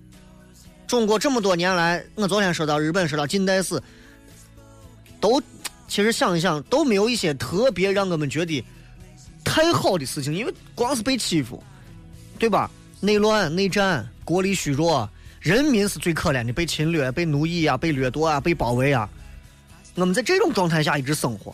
[0.95, 3.83] 中国这么多年来，我昨天说到日本，说到近代史，
[5.19, 5.43] 都
[5.89, 8.65] 其实想一想，都没有一些特别让我们觉得。
[9.45, 11.61] 太好的事情，因为光是被欺负，
[12.39, 12.71] 对吧？
[13.01, 19.11] 内乱、内战、国力虚弱，人民是最可怜的，被侵略、被奴役啊，被掠夺啊，被包围啊。
[19.97, 21.53] 我们在这种状态下一直生活，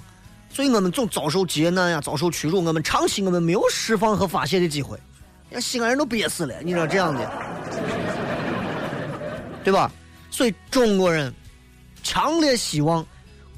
[0.53, 2.63] 所以我们总遭受劫难呀，遭受屈辱。
[2.63, 4.99] 我们长期我们没有释放和发泄的机会，
[5.49, 6.55] 连西安人都憋死了。
[6.63, 7.33] 你知道这样的，
[9.65, 9.91] 对吧？
[10.31, 11.33] 所以中国人
[12.03, 13.05] 强烈希望，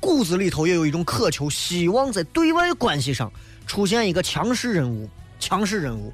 [0.00, 3.30] 骨子里头也有一种渴求，希望在对外关系上。
[3.64, 6.12] 出现一个强势人物，强势人物。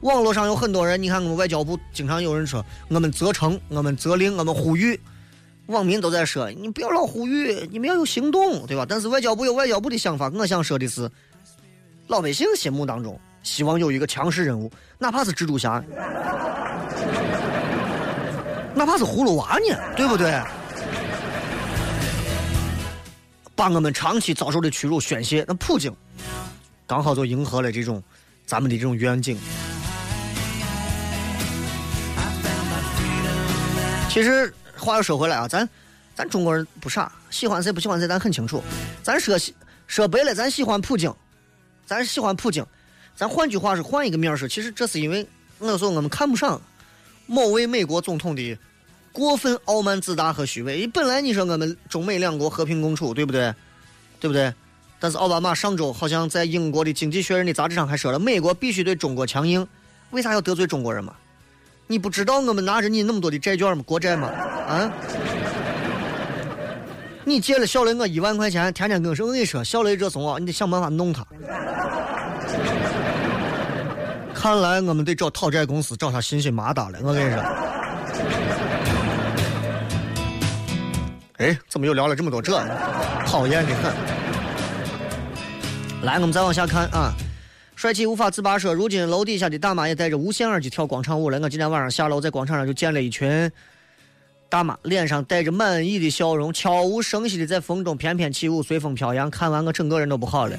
[0.00, 4.98] 网络上有很多人，你看我们外交部经常有人说，我们责成，我们责令，我们呼吁，
[5.66, 8.84] 网民都在说，你不要老呼吁，你们要有行动，对吧？
[8.86, 11.08] 但是外交部有外交部的想法，我想说的是，
[12.08, 15.82] 老百姓心目当中希望有一个强势人物，哪怕是蜘蛛侠，
[18.74, 20.40] 哪怕是葫芦娃呢，对不对？
[23.56, 25.92] 把我们长期遭受的屈辱宣泄，那普京。
[26.86, 28.02] 刚好就迎合了这种
[28.46, 29.36] 咱们的这种愿景。
[34.08, 35.68] 其实话又说回来啊，咱
[36.14, 38.62] 咱中国人不傻，喜欢谁不喜欢谁咱很清楚。
[39.02, 39.36] 咱说
[39.86, 41.12] 说白了，咱喜欢普京，
[41.84, 42.64] 咱喜欢普京。
[43.16, 45.26] 咱换句话是换一个面儿说，其实这是因为
[45.58, 46.60] 我说我们看不上
[47.28, 48.58] 某位美国总统的
[49.12, 50.86] 过分傲慢自大和虚伪。
[50.88, 53.54] 本来你说我们中美两国和平共处，对不对？
[54.18, 54.52] 对不对？
[54.98, 59.64] 但是奥巴马上周好像在英国的《经济学人》的杂志上还说了，美国必须对中国强硬。
[60.10, 61.14] 为啥要得罪中国人嘛？
[61.86, 63.84] 你不知道我们拿着你那么多的债券吗？
[63.86, 64.28] 国债吗？
[64.28, 64.90] 啊？
[67.24, 71.26] 你借了小雷我一万块钱，天天跟我说，我跟你说，小雷这怂啊，你得想办法弄他。
[74.40, 77.00] 看来我们得找讨债公司找他信心麻达了。
[77.02, 77.42] 我跟你说。
[81.38, 82.56] 哎，怎么又聊了这么多这？
[83.26, 83.92] 讨厌的很。
[86.02, 87.12] 来，我们再往下看啊！
[87.74, 91.40] 帅气无法自拔说，如今楼底下的大妈也戴着无线耳机跳广场舞了。
[91.40, 93.50] 我今天晚上下楼，在广场上就见了一群
[94.48, 99.28] 大妈，脸上带着满意的笑容，悄无声息的在风中翩翩起舞，随风飘扬。
[99.28, 100.56] 看完我整个人都不好了。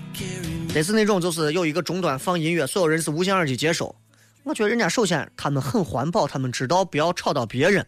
[0.72, 3.94] 这是那种就是有一个终端放音乐，所有人是无线耳机接收。
[4.44, 7.86] 我觉得人家首先他们很环保，他们知道不要吵到别人，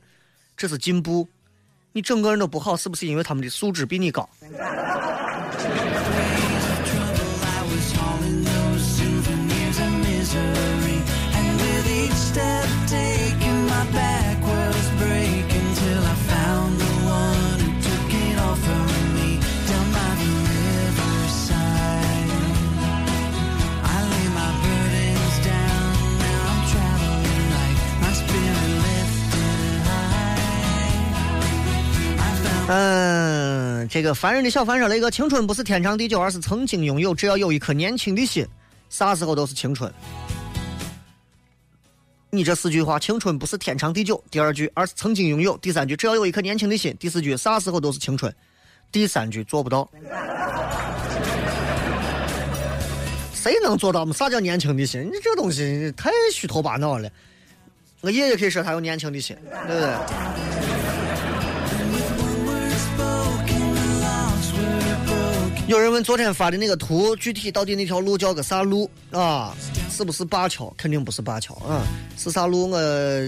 [0.57, 1.27] 这是进步。
[1.93, 4.27] 你整个人都不好，是不是因为他们的素质比你高？
[32.69, 37.13] 嗯，这个烦人的小凡说了一个：青春不是天长地久，而是曾经拥有。
[37.13, 38.47] 只要有一颗年轻的心，
[38.89, 39.91] 啥时候都是青春。
[42.29, 45.57] 你这四句话，青春不是天长地久，第二句，而是曾经拥有。
[45.57, 46.95] 第三句，只要有一颗年轻的心。
[46.97, 48.33] 第四句，啥时候都是青春。
[48.89, 49.89] 第三句做不到，
[53.33, 54.13] 谁能做到吗？
[54.13, 55.01] 啥叫年轻的心？
[55.03, 57.09] 你这东西太虚头巴脑了。
[57.99, 59.35] 我爷爷可以说他有年轻的心，
[59.67, 60.80] 对不对？
[65.71, 69.55] 有人问昨天发的那个图，具体到底那条路叫个啥路啊？
[69.89, 70.73] 是不是灞桥？
[70.75, 71.81] 肯定不是灞桥啊，
[72.17, 72.69] 是啥路？
[72.69, 72.77] 我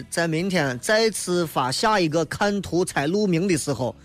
[0.10, 3.96] 在明天再次发下一个看图猜路名的时候，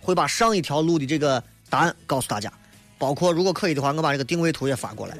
[0.00, 2.52] 会把上一条路的这个答案告诉大家，
[2.98, 5.16] 包括如果可以的话，我把这个定位图也发过来。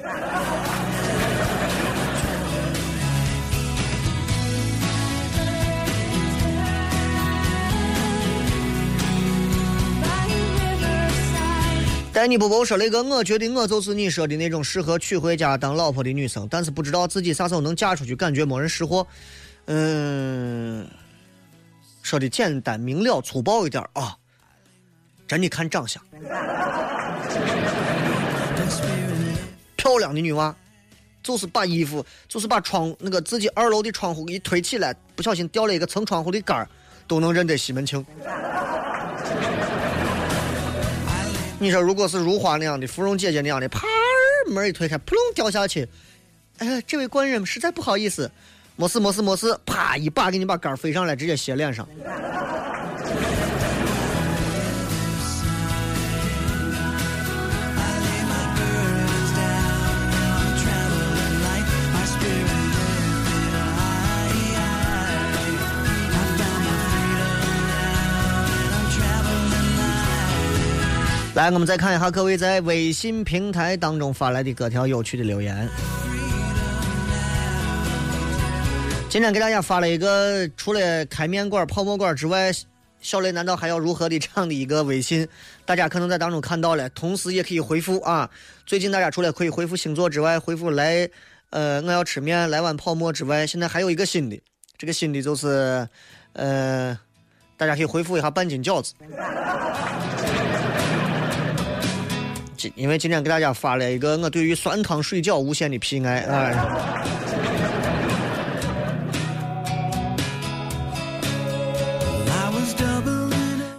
[12.18, 19.06] 带你不不说那个，我觉得我就是你说的那种适合娶回家当老婆的女生，但是不知道自己啥时候能嫁出去，感觉没人识货。
[19.66, 20.84] 嗯，
[22.02, 24.16] 说的简单明了、粗暴一点啊，
[25.28, 26.02] 真的看长相。
[29.76, 30.52] 漂亮的女娃，
[31.22, 36.68] 就是把衣服，就是把窗那个自己二楼的窗户一推起来，不小心掉了一个蹭窗户的杆儿，
[37.06, 38.04] 都能认得西门庆。
[41.60, 43.82] 你说，如果是如花那样的芙蓉姐姐那样的，啪
[44.46, 45.88] 门一推开，扑隆掉下去。
[46.58, 48.30] 哎，这位官人实在不好意思，
[48.76, 51.86] 没事没事没事，啪一把给你把杆飞上来，直接斜脸上。
[71.38, 75.68] 来，我们再看一下各位在微信平台当中发来的各条有趣的留言。
[79.08, 82.50] 今天给大家发了一个，除了开面馆、泡沫馆之外，
[83.00, 85.28] 小雷难道还要如何的这样的一个微信？
[85.64, 88.28] 大家可能在当中看到了，同时也可以回复啊。
[88.66, 91.08] 最近大家除了可以回复星座之外，回复来，
[91.50, 94.36] 呃，我要吃面，来碗泡沫之外，现在还有一个新的，
[94.76, 95.88] 这个新的就是，
[96.32, 96.98] 呃，
[97.56, 98.92] 大家可以回复一下半斤饺子。
[102.58, 106.56] 今因为今天给大家发了一个我对于酸汤水饺无限的偏爱，哎。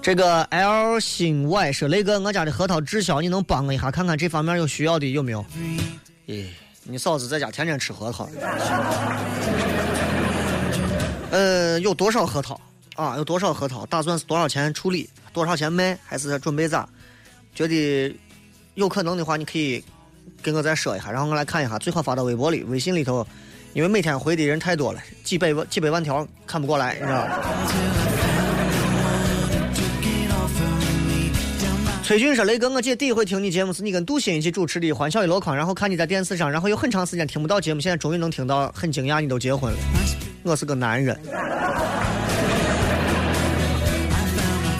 [0.01, 5.45] 这个 L 新 Y 说雷哥，我家的核桃滞销，你能帮我一下，看看这方面有需要的有没有？
[6.25, 6.45] 咦，
[6.83, 8.27] 你嫂子在家天天吃核桃。
[11.31, 12.59] 呃，有多少核桃
[12.95, 13.17] 啊？
[13.17, 13.85] 有多少核桃？
[13.87, 15.07] 打算是多少钱处理？
[15.33, 15.95] 多少钱卖？
[16.05, 16.87] 还是准备咋？
[17.53, 18.15] 觉得？
[18.79, 19.83] 有可能的话，你可以
[20.41, 23.27] 跟我再说一下，然后我来看一下，最好发到微博里、微信里头，
[23.73, 27.39] 因为每天回的人太多了，几百万、几百万条看不过来，你知道吧？
[32.03, 39.79] 崔俊说：“雷哥，我姐第一回听你节目是你跟杜鑫一起主持的《欢笑一箩筐》，然后看你在电视上，然后有很长时间听不到节目，现在终于能听到，很惊讶你都结婚了。
[40.43, 41.19] 我是个男人。”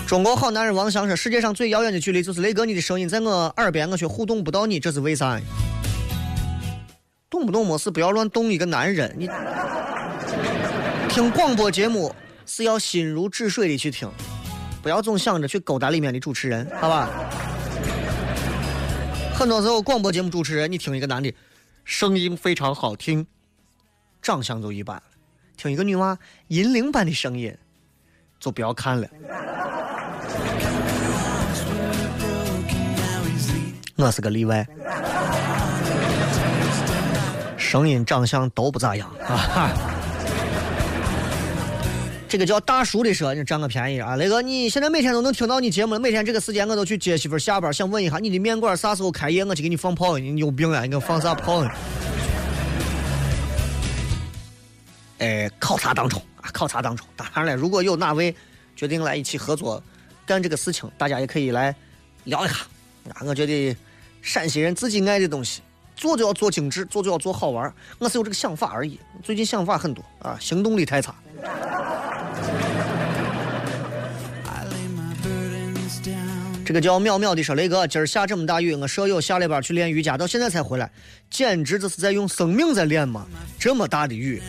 [0.10, 5.40] 中国好男人王翔说：“世界上最遥远的距离就是雷哥你的声音在我耳边，我却互动不到你，这是为啥？
[7.30, 9.14] 动不动没事不要乱动一个男人。
[9.16, 9.30] 你
[11.10, 12.12] 听广播节目
[12.48, 14.10] 是要心如止水的去听，
[14.82, 17.08] 不要总想着去勾搭里面的主持人，好吧？
[19.36, 21.32] 很多时候广播节目主持人，你听一个男的，
[21.86, 23.28] 声音非常好听，
[24.24, 24.98] 长相就一般；
[25.56, 27.56] 听一个女娃，银铃般的声音，
[28.40, 29.08] 就不要看了。”
[34.02, 34.66] 我是个例外，
[37.58, 39.72] 声音、长相都不咋样 啊！
[42.30, 44.16] 这个叫大叔的说，你占我便宜啊！
[44.16, 50.84] 雷哥，你现在每天都能听到你节目了，每天这个时间我都去接媳妇下班，想问一下你的面馆啥时候开业，我去给你放炮，你有病啊！
[50.84, 51.70] 你给我放啥炮呢？
[55.18, 57.06] 哎，考察当中啊，考察当中。
[57.18, 58.34] 当然了，如果有哪位
[58.78, 59.84] 决定来一起合作
[60.26, 61.76] 干这个事情，大家也可以来
[62.24, 62.56] 聊一下。
[63.10, 63.76] 啊，我觉得。
[64.22, 65.62] 陕西人自己爱的东西，
[65.96, 69.00] 做就要做精致，做就要做好玩我是有这个想法而已。
[69.24, 71.16] 最近想法很多啊，行动力太差。
[76.66, 80.92] 这个叫淼淼的说：“雷哥，今儿下这么大雨，我舍友下了班去练瑜伽，到现在才回来，
[81.28, 83.26] 简直这是在用生命在练嘛！
[83.58, 84.40] 这么大的雨。”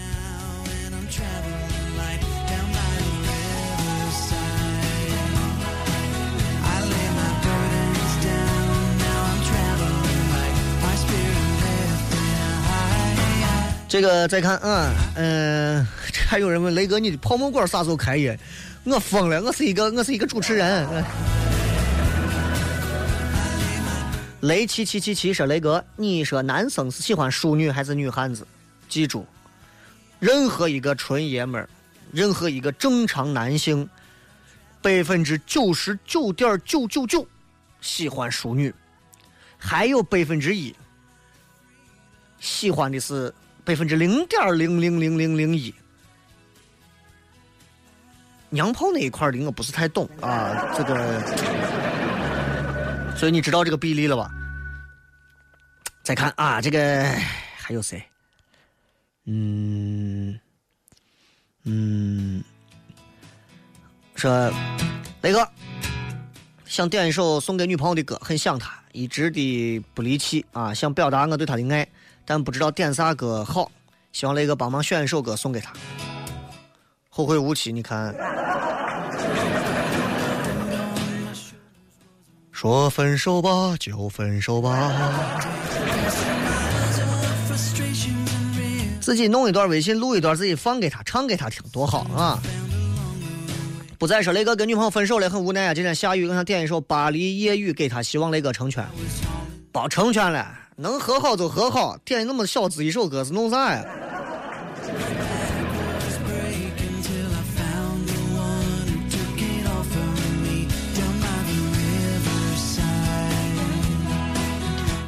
[13.91, 18.39] 这个再看啊，嗯、这还有人问雷哥，你的泡沫馆啥时候开业？
[18.85, 20.87] 我疯了，我是一个我是一个主持人。
[24.43, 28.47] 雷七七七七说雷哥，你说男生是喜欢淑女还是女汉子？
[28.89, 29.27] 记住，
[30.21, 31.69] 任何一个纯爷们儿，
[32.13, 33.89] 任何一个正常男性，
[34.81, 37.27] 百分之九十九点九九九
[37.81, 38.73] 喜欢淑女，
[39.59, 40.73] 还有百分之一
[42.39, 43.35] 喜欢的是
[43.65, 45.75] 百分之零点零零零零零一。
[48.49, 51.23] 娘炮那一块的我不是太懂啊，这个，
[53.17, 54.29] 所以你知道这个比例了吧？
[56.03, 57.05] 再看啊，这个
[57.57, 58.03] 还有谁？
[59.27, 60.37] 嗯
[61.63, 62.43] 嗯，
[64.17, 64.53] 说
[65.23, 65.49] 雷哥
[66.65, 71.87] 想点一首送给女朋友的歌，很想她，一直的不离弃啊，想表达我对她的爱，
[72.25, 73.71] 但不知道点啥歌好，
[74.13, 75.73] 希望雷哥帮忙选一首歌送给他。
[77.09, 78.15] 后会无期，你看。
[82.53, 85.41] 说分手吧，就分手吧。
[89.01, 92.39] 自己弄一段微信，录一段，自己放给他，唱给他听，多好啊！
[93.99, 95.75] 不再说雷哥跟女朋友分手了，很无奈啊。
[95.75, 98.87] 今天下雨，我想点一首《巴黎夜雨》给他，希望雷哥成全。
[99.73, 100.47] 包成全了，
[100.81, 103.85] 能和好就和好，点那么小资一首歌是弄啥呀？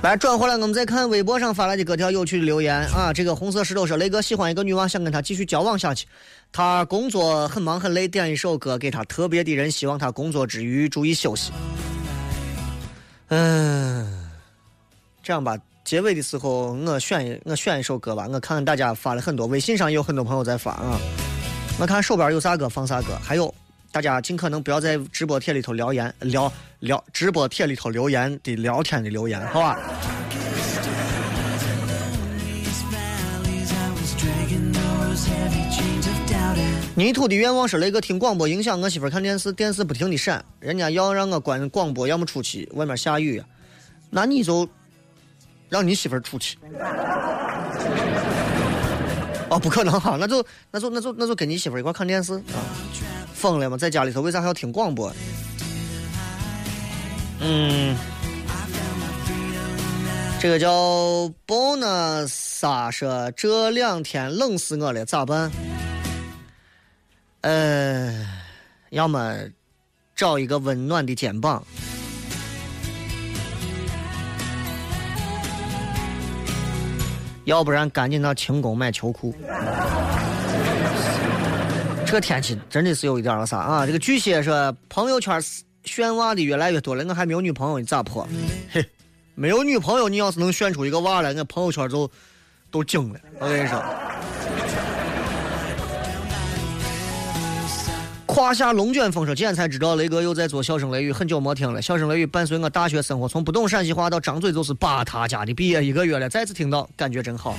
[0.02, 3.10] 来转回来，我们再看微博上发来的各条有趣的留言啊。
[3.10, 6.06] 这个红色石头说，雷哥喜欢一个女娃，想跟她继续交往下去。
[6.52, 11.50] 她工作很忙很累，点一首歌给她特别的人，希望她工作之余注意休息。
[13.28, 14.21] 嗯，
[15.22, 18.26] 这样吧，结尾的时候我选一我选一首歌吧。
[18.28, 20.98] 我看看大家发了很多，微信上也有很多朋友在发啊。
[21.78, 23.54] 我看手边有啥歌放啥歌，还有
[23.92, 29.78] 大家尽可能不要在直播帖里头留言聊聊直播帖里头留言的聊天的留言，好吧？
[36.94, 43.42] 泥土的愿望是雷哥听广播影响我媳妇看电视，电视不停的闪，人家要让我关广播，要么出去外面下雨，
[44.10, 44.68] 那你就
[45.72, 46.58] 让你媳妇儿出去。
[49.48, 52.60] 哦，不可能哈，那就那就那就那就跟你媳妇儿一块看电视啊，
[53.32, 53.78] 疯了吗？
[53.78, 55.10] 在家里头为啥还要听广播？
[57.40, 57.96] 嗯，
[60.38, 60.70] 这个叫
[61.46, 65.50] bonus 啊，说这两天冷死我了，咋办？
[67.40, 68.26] 呃，
[68.90, 69.38] 要么
[70.14, 71.64] 找一个温暖的肩膀，
[77.44, 79.34] 要不然赶紧到轻工买秋裤。
[82.04, 83.86] 这天气真的是有一点儿啥啊！
[83.86, 85.40] 这个巨蟹说朋友圈
[85.84, 88.28] 炫娃的越来越多了，我还没有女朋友，你咋破？
[88.70, 88.84] 嘿，
[89.34, 92.10] 没有女朋友，你要是能炫出一个娃来，我朋友圈就
[92.70, 93.20] 都惊了。
[93.38, 93.82] 我跟你说。
[98.32, 101.82] 胯下龙卷风说：“今天才知道雷哥又在做笑声雷雨，很久没听了。
[101.82, 107.54] 笑声雷雨伴随我大学生活，从不懂陕西话到张嘴就是扒他家的，毕业一个月了，再次听到，感觉真好。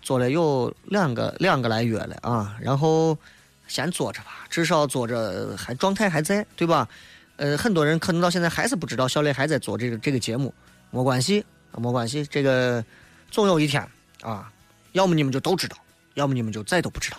[0.00, 3.18] 做了有两个两个来月了啊，然后
[3.66, 6.88] 先坐着吧，至少坐着还状态还在，对吧？
[7.34, 10.54] 呃，很多人可能到现在还是不知道小雷还在做这个这个节目，
[10.92, 11.44] 没关系，
[11.76, 12.84] 没关系，这个
[13.28, 13.84] 总有一天
[14.22, 14.48] 啊，
[14.92, 15.76] 要么你们就都知道，
[16.14, 17.18] 要么你们就再都不知道。”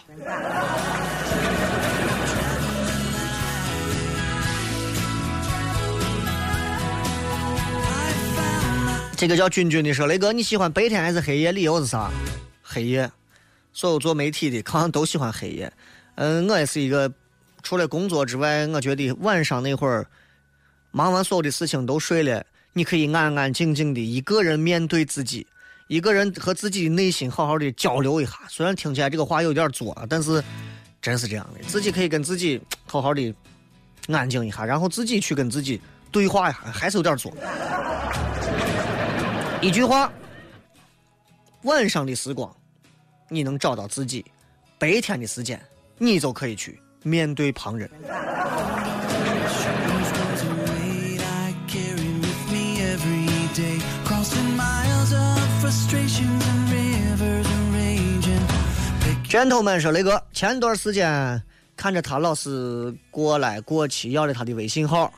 [9.18, 11.52] 这个叫君君的说：“雷哥，你喜欢白天还是黑夜？
[11.52, 12.12] 理由是啥？
[12.62, 13.10] 黑夜。
[13.72, 15.72] 所有做媒体的好像都喜欢黑夜。
[16.16, 17.12] 嗯，我也是一个，
[17.64, 20.06] 除了工作之外，我觉得晚上那会儿，
[20.92, 25.48] 忙完所有的事情都睡了，你可以安安静静的一个人面对自己，
[25.88, 28.34] 一个人和自己的内心好好的交流一下。
[28.50, 30.44] 虽然听起来这个话有点作，但是
[31.02, 33.34] 真是这样的，自己可以跟自己好好的
[34.10, 35.80] 安静一下，然后自己去跟自己
[36.12, 37.34] 对话一下，还是有点作。”
[39.66, 40.14] 一句话，
[41.64, 42.56] 晚上的时光，
[43.30, 44.24] 你能找到自己；
[44.78, 45.60] 白天的时间，
[45.98, 47.90] 你就可以去面对旁人。
[59.28, 61.42] gentleman 说：“雷哥，前段时间
[61.76, 65.12] 看着他老是过来过去要了他的微信号。”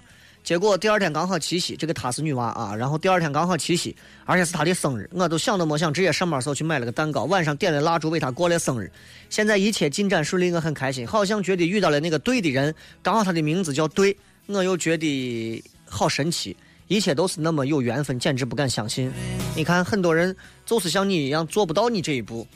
[0.48, 3.94] 结果第二天刚好七夕，这个她是女娃啊，然后第二天刚好七夕，
[4.24, 8.90] 而且是她的生日，我都想都没想，直接上班时候去买了个蛋糕，晚上点了蜡烛为她过了生日。
[9.30, 12.74] 现在一切进展顺利，我很开心，好像觉得遇到了那个对的人，
[13.04, 16.56] 刚好他的名字叫对，我又觉得好神奇，
[16.88, 19.12] 一切都是那么有缘分，简直不敢相信。
[19.54, 20.34] 你看，很多人
[20.66, 22.48] 就是像你一样做不到你这一步，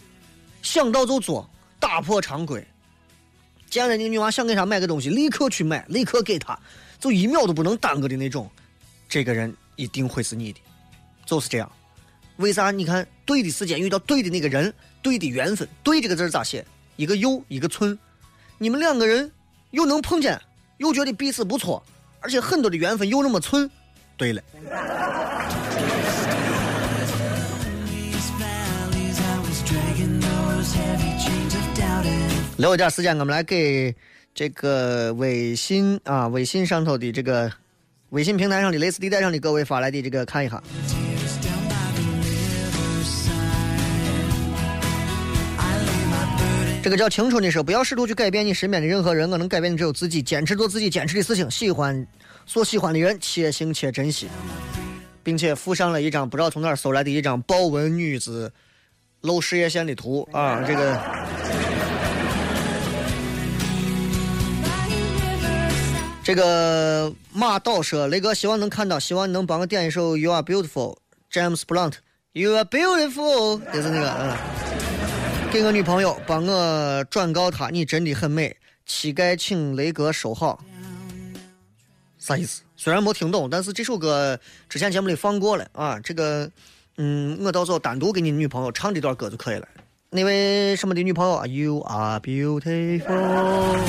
[0.61, 1.45] 想到就做，
[1.77, 2.65] 打破常规。
[3.69, 6.57] 见了那个女娃想给她买个东西，立刻去买，立刻给她。
[7.01, 8.47] 就一秒都不能耽搁的那种，
[9.09, 10.59] 这个人一定会是你的，
[11.25, 11.69] 就是这样。
[12.37, 12.69] 为啥？
[12.69, 14.71] 你看，对的时间遇到对的那个人，
[15.01, 16.63] 对的缘分，对这个字咋写？
[16.97, 17.97] 一个又一个寸，
[18.59, 19.31] 你们两个人
[19.71, 20.39] 又能碰见，
[20.77, 21.83] 又觉得彼此不错，
[22.19, 23.67] 而且很多的缘分又那么寸，
[24.15, 24.43] 对了。
[32.57, 33.95] 留一点时间，我们来给。
[34.33, 37.51] 这个微信啊，微信上头的这个
[38.09, 40.61] 微信平台上的蕾丝地带上的各位发来的这个看一下。
[46.83, 50.21] 这个叫青春的时候，不要试图去改变你身边的任何人，我能改变的只有自己。
[50.21, 52.07] 坚持做自己坚持的事情，喜欢
[52.45, 54.27] 所喜欢的人，且行且珍惜，
[55.21, 58.51] 并且附上了一张不知道从哪儿搜来的一张豹纹女子
[59.21, 61.60] 露事业线的图啊，这个。
[66.33, 70.95] 这个马导说：“雷哥，希望能看到，希望你能帮我点一首《You Are Beautiful》
[71.29, 74.37] ，James Blunt，You Are Beautiful，就是那个，嗯，
[75.51, 78.55] 给我女朋友，帮我转告她，你真的很美，
[78.85, 80.63] 乞丐请雷哥收好。
[82.17, 82.61] 啥意思？
[82.77, 85.99] 虽然没听懂，但是这首歌之前节目里放过了啊。
[85.99, 86.49] 这个，
[86.95, 89.67] 嗯，我到时候单独给你女朋友唱这段歌就可以了。
[90.09, 93.81] 那位什么的女朋友，You Are Beautiful。”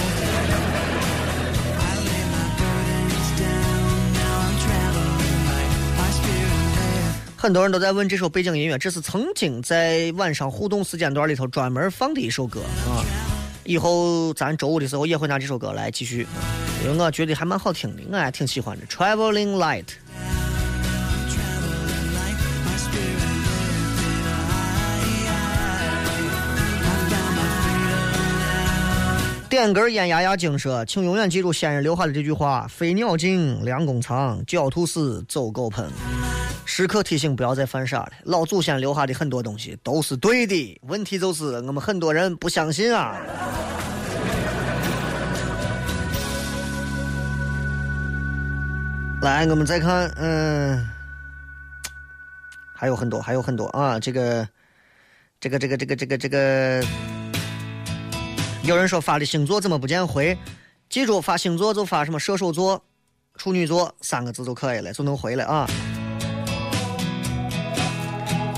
[7.43, 13.03] 很多人都在问这首背景音乐，这是曾经在晚上互动时间段里头专门放的一首歌啊。
[13.65, 16.25] 以后咱周五的时候也会拿这首歌来继续，
[16.85, 18.87] 因为我觉得还蛮好听的，我还挺喜欢的。
[18.87, 19.87] Traveling Light。
[29.49, 35.87] 点根烟压压惊说，请永远记住先人留下的这句话：飞鸟尽，良弓藏；狡兔死，走狗烹。
[36.65, 38.13] 时刻提醒不要再犯傻了。
[38.25, 43.17] 老祖先留下的很多东西都是对的，问题就是我们很多人不相信啊。
[49.23, 50.85] 来，我们再看，嗯，
[52.75, 54.01] 还有很多，还有很多啊。
[54.01, 54.49] 这个，
[55.41, 56.85] 这个，这个，这个，这个，这个，
[58.65, 60.37] 有人说发的星座怎么不见回？
[60.89, 62.85] 记住，发星座就发什么射手座、
[63.37, 65.69] 处女座三个字就可以了，就能回了啊。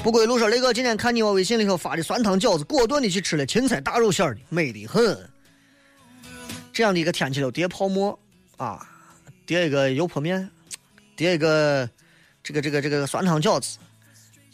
[0.05, 5.19] 不归路说：“雷哥，今天看你我微信里头发的酸汤饺子，果断的去吃了芹菜大肉馅的，美得很。
[6.75, 8.17] 这样的一个天气都叠泡沫
[8.59, 8.87] 啊，
[9.47, 10.47] 叠一个油泼面，
[11.17, 11.89] 叠一个
[12.43, 13.79] 这个这个这个酸汤饺子，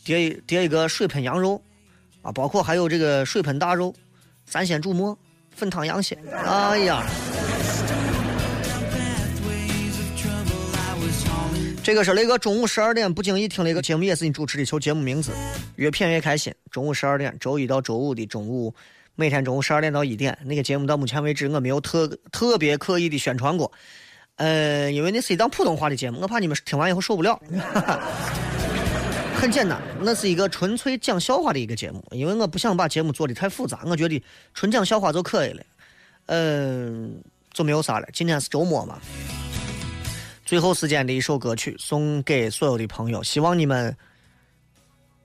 [0.05, 1.61] 叠一叠一个水盆羊肉
[2.23, 3.93] 啊，包括还有这个水盆大肉，
[4.47, 5.19] 三鲜煮馍，
[5.51, 6.17] 粉汤羊血。
[6.47, 7.05] 哎呀！”
[11.91, 15.33] 这个是雷哥中午十二点不经意听了一个节目，也是你主持的，求节目名字，
[15.75, 16.55] 越骗越开心。
[16.71, 18.73] 中午十二点，周一到周五的中午，
[19.17, 23.73] 每天中午十二点到一点，那个节目到目前为止我没有特特别刻意的宣传过，
[24.37, 27.37] 呃，因为那是一档普通话的节目，我怕你们听完以后受不了。
[29.35, 34.23] 很简单，那是一个纯粹讲笑话的一个节目，因为我不想把节目做的太复杂，我觉得
[34.55, 35.63] 纯讲笑话就可以了，
[36.27, 37.21] 嗯，
[37.53, 38.07] 就没有啥了。
[38.13, 39.01] 今天是周末嘛。
[40.51, 43.97] 最后时间的一首歌曲，送给所有的朋友，希望你们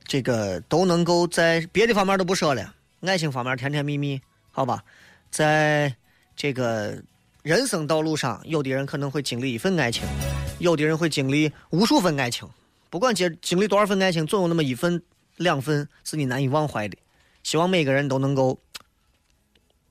[0.04, 4.22] 这个都能够在别的方面都不说了，爱情方面甜甜蜜蜜，
[4.52, 4.84] 好吧？
[5.32, 5.92] 在
[6.36, 7.02] 这个
[7.42, 10.04] 人生道路上，有的人可能会经历一份爱情，
[10.60, 12.48] 有的人会经历无数份爱情，
[12.92, 15.02] 不管经经历多少份爱情，总有那么一份、
[15.38, 16.96] 两份是你难以忘怀的。
[17.42, 18.60] 希望每个人都能够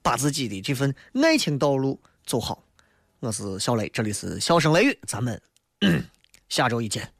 [0.01, 2.63] 把自己的这份爱情道路走好。
[3.25, 5.41] 我是小雷，这里是笑声雷雨，咱们
[6.51, 7.14] 下周一见。